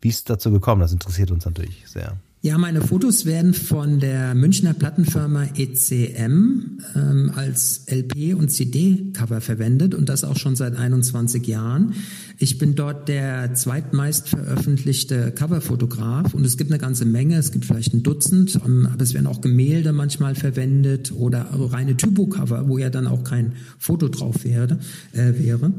Wie 0.00 0.08
ist 0.08 0.16
es 0.16 0.24
dazu 0.24 0.50
gekommen? 0.50 0.80
Das 0.80 0.92
interessiert 0.92 1.30
uns 1.30 1.44
natürlich 1.44 1.84
sehr. 1.86 2.16
Ja, 2.40 2.56
meine 2.56 2.82
Fotos 2.82 3.26
werden 3.26 3.52
von 3.52 3.98
der 3.98 4.32
Münchner 4.36 4.72
Plattenfirma 4.72 5.46
ECM 5.56 6.78
ähm, 6.94 7.32
als 7.34 7.88
LP- 7.88 8.34
und 8.34 8.50
CD-Cover 8.50 9.40
verwendet 9.40 9.92
und 9.92 10.08
das 10.08 10.22
auch 10.22 10.36
schon 10.36 10.54
seit 10.54 10.76
21 10.76 11.44
Jahren. 11.48 11.94
Ich 12.38 12.58
bin 12.58 12.76
dort 12.76 13.08
der 13.08 13.54
zweitmeist 13.54 14.28
veröffentlichte 14.28 15.32
Coverfotograf 15.32 16.32
und 16.32 16.44
es 16.44 16.56
gibt 16.56 16.70
eine 16.70 16.78
ganze 16.78 17.06
Menge, 17.06 17.36
es 17.38 17.50
gibt 17.50 17.64
vielleicht 17.64 17.92
ein 17.92 18.04
Dutzend, 18.04 18.54
ähm, 18.64 18.86
aber 18.86 19.02
es 19.02 19.14
werden 19.14 19.26
auch 19.26 19.40
Gemälde 19.40 19.92
manchmal 19.92 20.36
verwendet 20.36 21.10
oder 21.10 21.48
reine 21.52 21.96
Typo-Cover, 21.96 22.68
wo 22.68 22.78
ja 22.78 22.88
dann 22.88 23.08
auch 23.08 23.24
kein 23.24 23.54
Foto 23.80 24.06
drauf 24.06 24.44
wäre. 24.44 24.78
Äh, 25.12 25.32
wäre. 25.40 25.72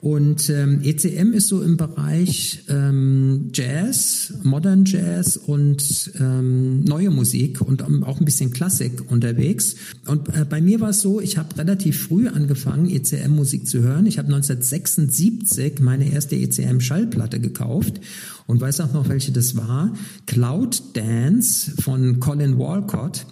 Und 0.00 0.48
ähm, 0.48 0.80
ECM 0.82 1.34
ist 1.34 1.48
so 1.48 1.62
im 1.62 1.76
Bereich 1.76 2.64
ähm, 2.70 3.50
Jazz, 3.52 4.32
Modern 4.42 4.86
Jazz 4.86 5.36
und 5.36 6.12
ähm, 6.18 6.82
neue 6.84 7.10
Musik 7.10 7.60
und 7.60 7.82
auch 7.82 8.18
ein 8.18 8.24
bisschen 8.24 8.50
Klassik 8.50 9.10
unterwegs. 9.10 9.76
Und 10.06 10.34
äh, 10.34 10.46
bei 10.48 10.62
mir 10.62 10.80
war 10.80 10.90
es 10.90 11.02
so, 11.02 11.20
ich 11.20 11.36
habe 11.36 11.54
relativ 11.58 12.04
früh 12.04 12.28
angefangen, 12.28 12.88
ECM-Musik 12.88 13.66
zu 13.66 13.80
hören. 13.82 14.06
Ich 14.06 14.16
habe 14.16 14.28
1976 14.28 15.80
meine 15.80 16.10
erste 16.10 16.34
ECM-Schallplatte 16.34 17.38
gekauft 17.38 18.00
und 18.46 18.58
weiß 18.58 18.80
auch 18.80 18.94
noch, 18.94 19.10
welche 19.10 19.32
das 19.32 19.54
war. 19.54 19.92
Cloud 20.24 20.82
Dance 20.94 21.72
von 21.82 22.20
Colin 22.20 22.58
Walcott. 22.58 23.26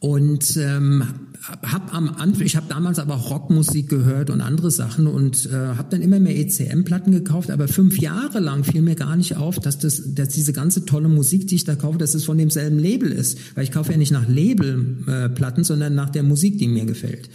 Und 0.00 0.56
ähm, 0.56 1.04
hab 1.42 1.92
am 1.92 2.08
Anfang, 2.08 2.46
ich 2.46 2.54
habe 2.54 2.66
damals 2.68 3.00
aber 3.00 3.14
Rockmusik 3.14 3.88
gehört 3.88 4.30
und 4.30 4.40
andere 4.40 4.70
Sachen 4.70 5.08
und 5.08 5.46
äh, 5.46 5.50
habe 5.50 5.88
dann 5.90 6.00
immer 6.00 6.20
mehr 6.20 6.38
ECM-Platten 6.38 7.10
gekauft, 7.10 7.50
aber 7.50 7.66
fünf 7.66 7.98
Jahre 7.98 8.38
lang 8.38 8.62
fiel 8.62 8.80
mir 8.80 8.94
gar 8.94 9.16
nicht 9.16 9.36
auf, 9.36 9.58
dass 9.58 9.78
das, 9.78 10.14
dass 10.14 10.28
diese 10.28 10.52
ganze 10.52 10.84
tolle 10.84 11.08
Musik, 11.08 11.48
die 11.48 11.56
ich 11.56 11.64
da 11.64 11.74
kaufe, 11.74 11.98
dass 11.98 12.14
es 12.14 12.24
von 12.24 12.38
demselben 12.38 12.78
Label 12.78 13.10
ist, 13.10 13.38
weil 13.56 13.64
ich 13.64 13.72
kaufe 13.72 13.90
ja 13.90 13.98
nicht 13.98 14.12
nach 14.12 14.28
Labelplatten, 14.28 15.62
äh, 15.62 15.66
sondern 15.66 15.94
nach 15.96 16.10
der 16.10 16.22
Musik, 16.22 16.58
die 16.58 16.68
mir 16.68 16.84
gefällt. 16.84 17.28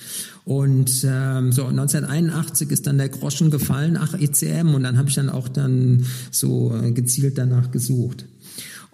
Und 0.45 1.05
ähm, 1.05 1.51
so 1.51 1.65
1981 1.65 2.71
ist 2.71 2.87
dann 2.87 2.97
der 2.97 3.09
Groschen 3.09 3.51
gefallen, 3.51 3.97
ach 3.99 4.13
ECM, 4.13 4.73
und 4.73 4.83
dann 4.83 4.97
habe 4.97 5.09
ich 5.09 5.15
dann 5.15 5.29
auch 5.29 5.49
dann 5.49 6.05
so 6.31 6.73
äh, 6.73 6.93
gezielt 6.93 7.37
danach 7.37 7.71
gesucht. 7.71 8.25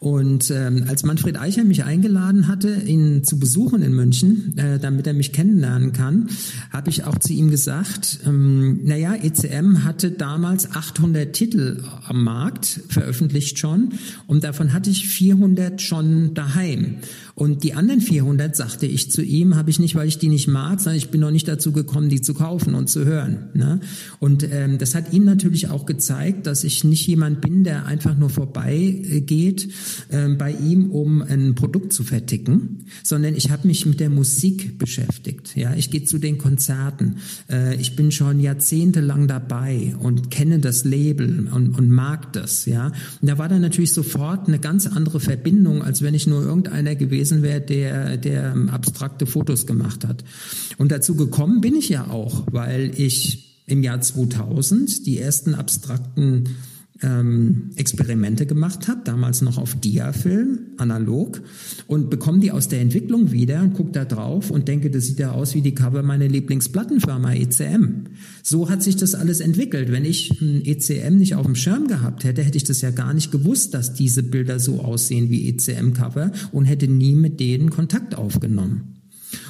Und 0.04 0.52
ähm, 0.52 0.84
als 0.90 1.04
Manfred 1.04 1.40
Eicher 1.40 1.64
mich 1.64 1.86
eingeladen 1.86 2.50
hatte, 2.50 2.74
ihn 2.74 3.24
zu 3.24 3.40
besuchen 3.40 3.82
in 3.82 3.94
München, 3.94 4.54
äh, 4.58 4.78
damit 4.78 5.08
er 5.08 5.14
mich 5.14 5.32
kennenlernen 5.32 5.94
kann, 5.94 6.28
habe 6.72 6.90
ich 6.90 7.06
auch 7.06 7.18
zu 7.20 7.32
ihm 7.32 7.50
gesagt, 7.50 8.20
ähm, 8.28 8.82
naja, 8.84 9.16
ECM 9.16 9.86
hatte 9.86 10.12
damals 10.12 10.70
800 10.76 11.32
Titel 11.32 11.86
am 12.06 12.22
Markt, 12.22 12.82
veröffentlicht 12.90 13.60
schon, 13.60 13.94
und 14.28 14.44
davon 14.44 14.74
hatte 14.74 14.90
ich 14.90 15.08
400 15.08 15.82
schon 15.82 16.34
daheim. 16.34 16.98
Und 17.36 17.64
die 17.64 17.74
anderen 17.74 18.00
400, 18.00 18.56
sagte 18.56 18.86
ich 18.86 19.10
zu 19.10 19.24
ihm, 19.24 19.56
habe 19.56 19.72
ich 19.72 19.80
nicht, 19.80 19.96
weil 19.96 20.08
ich 20.08 20.20
die 20.20 20.30
nicht 20.30 20.48
mag, 20.48 20.80
sondern 20.80 20.98
ich 20.98 21.10
bin 21.10 21.20
noch 21.20 21.32
nicht 21.32 21.48
dazu 21.48 21.72
gekommen, 21.72 22.10
die 22.10 22.22
zu 22.22 22.36
kaufen 22.36 22.76
und 22.76 22.92
zu 22.92 23.06
hören. 23.06 23.50
Ne? 23.56 23.80
Und 24.20 24.48
ähm, 24.52 24.78
das 24.78 24.94
hat 24.94 25.14
ihm 25.14 25.26
natürlich 25.26 25.70
auch 25.70 25.88
gezeigt, 25.88 26.46
dass 26.46 26.64
ich 26.64 26.84
nicht 26.84 27.08
jemand 27.08 27.42
bin, 27.42 27.64
der 27.64 27.88
einfach 27.88 28.16
nur 28.16 28.30
vorbeigeht 28.30 29.68
äh, 30.10 30.30
bei 30.30 30.52
ihm, 30.52 30.92
um 30.92 31.24
ein 31.24 31.56
Produkt 31.56 31.92
zu 31.92 32.04
verticken, 32.04 32.86
sondern 33.02 33.34
ich 33.34 33.50
habe 33.50 33.68
mich 33.68 33.88
mit 33.88 34.00
der 34.00 34.12
Musik 34.12 34.78
beschäftigt. 34.78 35.56
Ja, 35.56 35.74
ich 35.74 35.90
gehe 35.90 36.04
zu 36.04 36.20
den 36.20 36.38
Konzerten. 36.38 37.16
Äh, 37.50 37.78
ich 37.78 37.96
bin 37.96 38.12
schon 38.12 38.42
jahrzehntelang 38.42 39.28
dabei 39.28 39.96
und 40.00 40.30
kenne 40.30 40.60
das 40.60 40.86
Label 40.86 41.48
und, 41.52 41.72
und 41.72 41.90
mag 41.90 42.32
das. 42.34 42.68
Ja, 42.68 42.92
und 43.22 43.28
da 43.28 43.40
war 43.40 43.50
dann 43.50 43.62
natürlich 43.62 43.92
sofort 43.92 44.48
eine 44.48 44.60
ganz 44.60 44.86
andere 44.86 45.20
Verbindung, 45.20 45.82
als 45.82 46.04
wenn 46.04 46.14
ich 46.14 46.28
nur 46.28 46.44
irgendeiner 46.44 46.94
gewesen 46.94 47.23
gewesen 47.24 47.42
wäre, 47.42 47.62
der, 47.62 48.18
der 48.18 48.54
ähm, 48.54 48.70
abstrakte 48.70 49.26
Fotos 49.26 49.66
gemacht 49.66 50.06
hat. 50.06 50.24
Und 50.78 50.92
dazu 50.92 51.16
gekommen 51.16 51.62
bin 51.62 51.76
ich 51.76 51.90
ja 51.90 52.08
auch, 52.10 52.44
weil 52.52 52.92
ich 52.98 53.64
im 53.66 53.82
Jahr 53.82 54.02
2000 54.02 55.06
die 55.06 55.20
ersten 55.20 55.56
abstrakten 55.56 56.50
ähm, 57.04 57.72
Experimente 57.76 58.46
gemacht 58.46 58.88
habe, 58.88 59.02
damals 59.04 59.42
noch 59.42 59.58
auf 59.58 59.76
Diafilm, 59.76 60.60
analog, 60.78 61.42
und 61.88 62.10
bekomme 62.10 62.40
die 62.40 62.52
aus 62.52 62.70
der 62.70 62.82
Entwicklung 62.82 63.32
wieder 63.32 63.62
und 63.62 63.74
gucke 63.74 63.92
da 63.92 64.06
drauf 64.06 64.50
und 64.50 64.68
denke, 64.68 64.90
das 64.90 65.06
sieht 65.06 65.20
ja 65.20 65.32
aus 65.32 65.54
wie 65.54 65.62
die 65.62 65.76
Cover 65.76 66.02
meiner 66.02 66.28
Lieblingsplattenfirma 66.28 67.34
ECM. 67.34 68.06
So 68.42 68.70
hat 68.70 68.82
sich 68.82 68.96
das 68.96 69.16
alles 69.16 69.40
entwickelt. 69.42 69.92
Wenn 69.92 70.06
ich 70.06 70.42
ein 70.42 70.66
ECM 70.66 71.18
nicht 71.18 71.36
auf 71.36 71.46
dem 71.46 71.56
Schirm 71.56 71.88
gehabt 71.88 72.24
hätte, 72.24 72.42
hätte 72.44 72.58
ich 72.58 72.64
das 72.64 72.82
ja 72.82 72.92
gar 72.92 73.14
nicht 73.14 73.32
gewusst, 73.32 73.74
dass 73.74 73.94
diese 73.94 74.24
Bilder 74.24 74.60
so 74.60 74.82
aussehen 74.82 75.30
wie 75.30 75.50
ECM-Cover 75.50 76.32
und 76.52 76.66
hätte 76.66 76.88
nie 76.88 77.14
mit 77.14 77.40
denen 77.40 77.70
Kontakt 77.70 78.16
aufgenommen. 78.16 78.94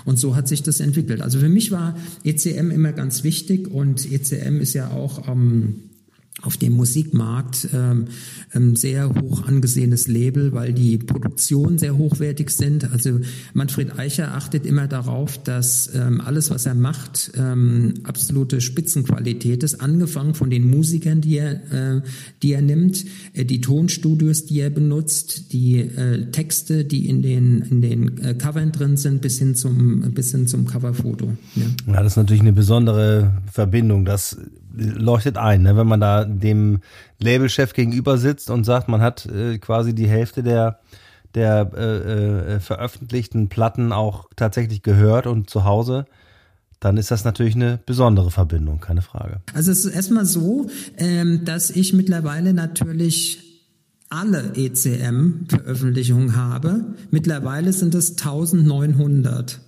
Und 0.06 0.18
so 0.18 0.36
hat 0.36 0.48
sich 0.48 0.64
das 0.64 0.80
entwickelt. 0.80 1.22
Also 1.22 1.40
für 1.40 1.50
mich 1.50 1.72
war 1.72 1.96
ECM 2.24 2.72
immer 2.72 2.94
ganz 2.94 3.24
wichtig 3.24 3.68
und 3.68 4.12
ECM 4.12 4.60
ist 4.60 4.74
ja 4.74 4.92
auch 4.92 5.28
ähm, 5.28 5.76
auf 6.42 6.58
dem 6.58 6.74
Musikmarkt 6.74 7.70
ähm, 7.74 8.06
ähm, 8.54 8.76
sehr 8.76 9.14
hoch 9.14 9.44
angesehenes 9.48 10.08
Label, 10.08 10.52
weil 10.52 10.74
die 10.74 10.98
Produktionen 10.98 11.78
sehr 11.78 11.98
hochwertig 11.98 12.50
sind. 12.50 12.92
Also 12.92 13.20
Manfred 13.54 13.98
Eicher 14.00 14.34
achtet 14.34 14.66
immer 14.66 14.88
darauf, 14.88 15.42
dass 15.42 15.94
ähm, 15.94 16.22
alles, 16.22 16.50
was 16.50 16.66
er 16.66 16.74
macht, 16.74 17.32
ähm, 17.38 17.94
absolute 18.04 18.62
Spitzenqualität 18.62 19.64
ist. 19.64 19.80
Angefangen 19.80 20.34
von 20.34 20.50
den 20.50 20.70
Musikern, 20.70 21.22
die 21.22 21.38
er, 21.38 21.98
äh, 21.98 22.02
die 22.42 22.54
er 22.54 22.62
nimmt, 22.62 23.06
äh, 23.34 23.46
die 23.46 23.62
Tonstudios, 23.62 24.46
die 24.46 24.60
er 24.60 24.72
benutzt, 24.72 25.54
die 25.54 25.78
äh, 25.78 26.32
Texte, 26.32 26.84
die 26.84 27.08
in 27.08 27.22
den 27.22 27.62
in 27.62 27.82
den 27.82 28.18
äh, 28.18 28.34
Covern 28.34 28.72
drin 28.72 28.98
sind, 28.98 29.22
bis 29.22 29.38
hin 29.38 29.56
zum 29.56 30.14
bis 30.14 30.32
hin 30.32 30.48
zum 30.48 30.66
Coverfoto. 30.66 31.38
Ja. 31.56 31.94
ja, 31.94 32.04
das 32.04 32.14
ist 32.14 32.18
natürlich 32.18 32.42
eine 32.42 32.54
besondere 32.54 33.42
Verbindung. 33.52 34.04
Das 34.04 34.38
leuchtet 34.74 35.38
ein, 35.38 35.62
ne? 35.62 35.78
wenn 35.78 35.88
man 35.88 36.00
da 36.00 36.26
dem 36.26 36.82
Labelchef 37.20 37.74
gegenüber 37.74 38.18
sitzt 38.18 38.50
und 38.50 38.64
sagt, 38.64 38.88
man 38.90 39.02
hat 39.02 39.26
äh, 39.28 39.58
quasi 39.60 39.94
die 39.94 40.08
Hälfte 40.08 40.44
der 40.44 40.80
der 41.36 41.72
äh, 41.76 42.56
äh, 42.56 42.60
veröffentlichten 42.60 43.50
Platten 43.50 43.92
auch 43.92 44.30
tatsächlich 44.36 44.84
gehört 44.84 45.26
und 45.26 45.50
zu 45.50 45.64
Hause, 45.64 46.06
dann 46.80 46.98
ist 46.98 47.12
das 47.12 47.24
natürlich 47.24 47.56
eine 47.56 47.80
besondere 47.86 48.30
Verbindung, 48.30 48.80
keine 48.80 49.02
Frage. 49.02 49.42
Also 49.54 49.72
es 49.72 49.86
ist 49.86 49.96
erstmal 49.96 50.26
so, 50.26 50.68
ähm, 50.98 51.46
dass 51.46 51.70
ich 51.70 51.94
mittlerweile 51.94 52.54
natürlich 52.54 53.40
alle 54.10 54.52
ECM-Veröffentlichungen 54.56 56.36
habe. 56.36 56.86
Mittlerweile 57.10 57.74
sind 57.74 57.96
es 57.96 58.12
1900. 58.12 59.60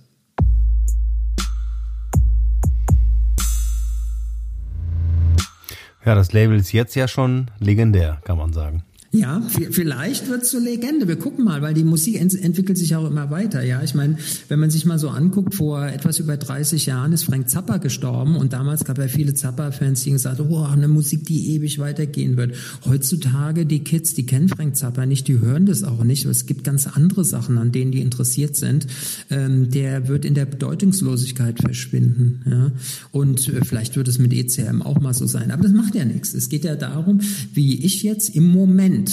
Ja, 6.06 6.14
das 6.14 6.32
Label 6.32 6.56
ist 6.56 6.70
jetzt 6.72 6.94
ja 6.94 7.08
schon 7.08 7.50
legendär, 7.58 8.18
kann 8.22 8.38
man 8.38 8.52
sagen. 8.52 8.84
Ja, 9.18 9.42
vielleicht 9.70 10.28
wird 10.28 10.42
es 10.42 10.50
zur 10.50 10.60
Legende. 10.60 11.08
Wir 11.08 11.16
gucken 11.16 11.44
mal, 11.44 11.62
weil 11.62 11.72
die 11.72 11.84
Musik 11.84 12.20
ent 12.20 12.34
entwickelt 12.34 12.76
sich 12.76 12.94
auch 12.96 13.08
immer 13.08 13.30
weiter. 13.30 13.62
Ja, 13.62 13.82
ich 13.82 13.94
meine, 13.94 14.18
wenn 14.48 14.58
man 14.58 14.68
sich 14.68 14.84
mal 14.84 14.98
so 14.98 15.08
anguckt, 15.08 15.54
vor 15.54 15.86
etwas 15.86 16.18
über 16.18 16.36
30 16.36 16.84
Jahren 16.84 17.12
ist 17.12 17.22
Frank 17.22 17.48
Zappa 17.48 17.78
gestorben 17.78 18.36
und 18.36 18.52
damals 18.52 18.84
gab 18.84 18.98
es 18.98 19.04
ja 19.04 19.08
viele 19.08 19.32
Zappa-Fans, 19.32 20.02
die 20.02 20.10
gesagt 20.10 20.38
haben, 20.38 20.50
oh, 20.50 20.64
eine 20.64 20.88
Musik, 20.88 21.24
die 21.24 21.54
ewig 21.54 21.78
weitergehen 21.78 22.36
wird. 22.36 22.56
Heutzutage 22.84 23.64
die 23.64 23.80
Kids, 23.80 24.12
die 24.12 24.26
kennen 24.26 24.48
Frank 24.48 24.76
Zappa 24.76 25.06
nicht, 25.06 25.28
die 25.28 25.40
hören 25.40 25.64
das 25.64 25.82
auch 25.82 26.04
nicht. 26.04 26.26
Es 26.26 26.44
gibt 26.44 26.64
ganz 26.64 26.86
andere 26.86 27.24
Sachen, 27.24 27.56
an 27.56 27.72
denen 27.72 27.92
die 27.92 28.02
interessiert 28.02 28.54
sind. 28.56 28.86
Ähm, 29.30 29.70
der 29.70 30.08
wird 30.08 30.26
in 30.26 30.34
der 30.34 30.44
Bedeutungslosigkeit 30.44 31.58
verschwinden. 31.58 32.42
Ja? 32.44 32.72
Und 33.12 33.48
äh, 33.48 33.64
vielleicht 33.64 33.96
wird 33.96 34.08
es 34.08 34.18
mit 34.18 34.34
ECM 34.34 34.82
auch 34.82 35.00
mal 35.00 35.14
so 35.14 35.26
sein. 35.26 35.50
Aber 35.50 35.62
das 35.62 35.72
macht 35.72 35.94
ja 35.94 36.04
nichts. 36.04 36.34
Es 36.34 36.50
geht 36.50 36.64
ja 36.64 36.76
darum, 36.76 37.20
wie 37.54 37.82
ich 37.84 38.02
jetzt 38.02 38.34
im 38.34 38.44
Moment 38.44 39.05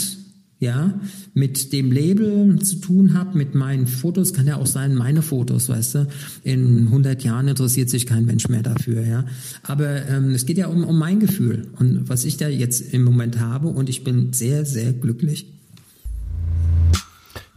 ja, 0.63 0.93
mit 1.33 1.73
dem 1.73 1.91
Label 1.91 2.57
zu 2.59 2.77
tun 2.77 3.13
habe, 3.13 3.37
mit 3.37 3.53
meinen 3.53 3.85
Fotos, 3.85 4.33
kann 4.33 4.47
ja 4.47 4.55
auch 4.55 4.65
sein, 4.65 4.95
meine 4.95 5.21
Fotos, 5.21 5.67
weißt 5.67 5.95
du, 5.95 6.07
in 6.43 6.87
100 6.87 7.21
Jahren 7.23 7.49
interessiert 7.49 7.89
sich 7.89 8.05
kein 8.05 8.25
Mensch 8.25 8.47
mehr 8.47 8.63
dafür, 8.63 9.05
ja. 9.05 9.25
Aber 9.63 10.07
ähm, 10.07 10.31
es 10.31 10.45
geht 10.45 10.57
ja 10.57 10.67
um, 10.67 10.85
um 10.85 10.97
mein 10.97 11.19
Gefühl 11.19 11.67
und 11.79 12.07
was 12.07 12.23
ich 12.23 12.37
da 12.37 12.47
jetzt 12.47 12.93
im 12.93 13.03
Moment 13.03 13.41
habe 13.41 13.67
und 13.67 13.89
ich 13.89 14.05
bin 14.05 14.31
sehr, 14.31 14.65
sehr 14.65 14.93
glücklich. 14.93 15.47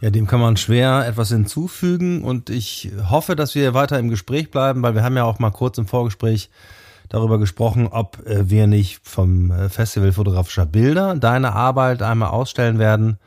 Ja, 0.01 0.11
dem 0.11 0.27
kann 0.27 0.41
man 0.41 0.57
schwer 0.57 1.05
etwas 1.07 1.29
hinzufügen 1.29 2.21
und 2.23 2.49
ich 2.49 2.91
hoffe, 3.09 3.35
dass 3.35 3.55
wir 3.55 3.73
weiter 3.73 3.97
im 3.97 4.09
Gespräch 4.09 4.51
bleiben, 4.51 4.83
weil 4.83 4.93
wir 4.93 5.03
haben 5.03 5.15
ja 5.15 5.23
auch 5.23 5.39
mal 5.39 5.51
kurz 5.51 5.77
im 5.77 5.87
Vorgespräch 5.87 6.49
darüber 7.09 7.39
gesprochen, 7.39 7.87
ob 7.87 8.25
äh, 8.25 8.49
wir 8.49 8.67
nicht 8.67 8.99
vom 9.03 9.51
äh, 9.51 9.69
Festival 9.69 10.11
fotografischer 10.11 10.65
Bilder 10.65 11.15
deine 11.15 11.53
Arbeit 11.53 12.01
einmal 12.01 12.29
ausstellen 12.29 12.79
werden. 12.79 13.17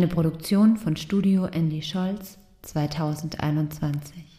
Eine 0.00 0.08
Produktion 0.08 0.78
von 0.78 0.96
Studio 0.96 1.44
Andy 1.44 1.82
Scholz 1.82 2.38
2021. 2.62 4.29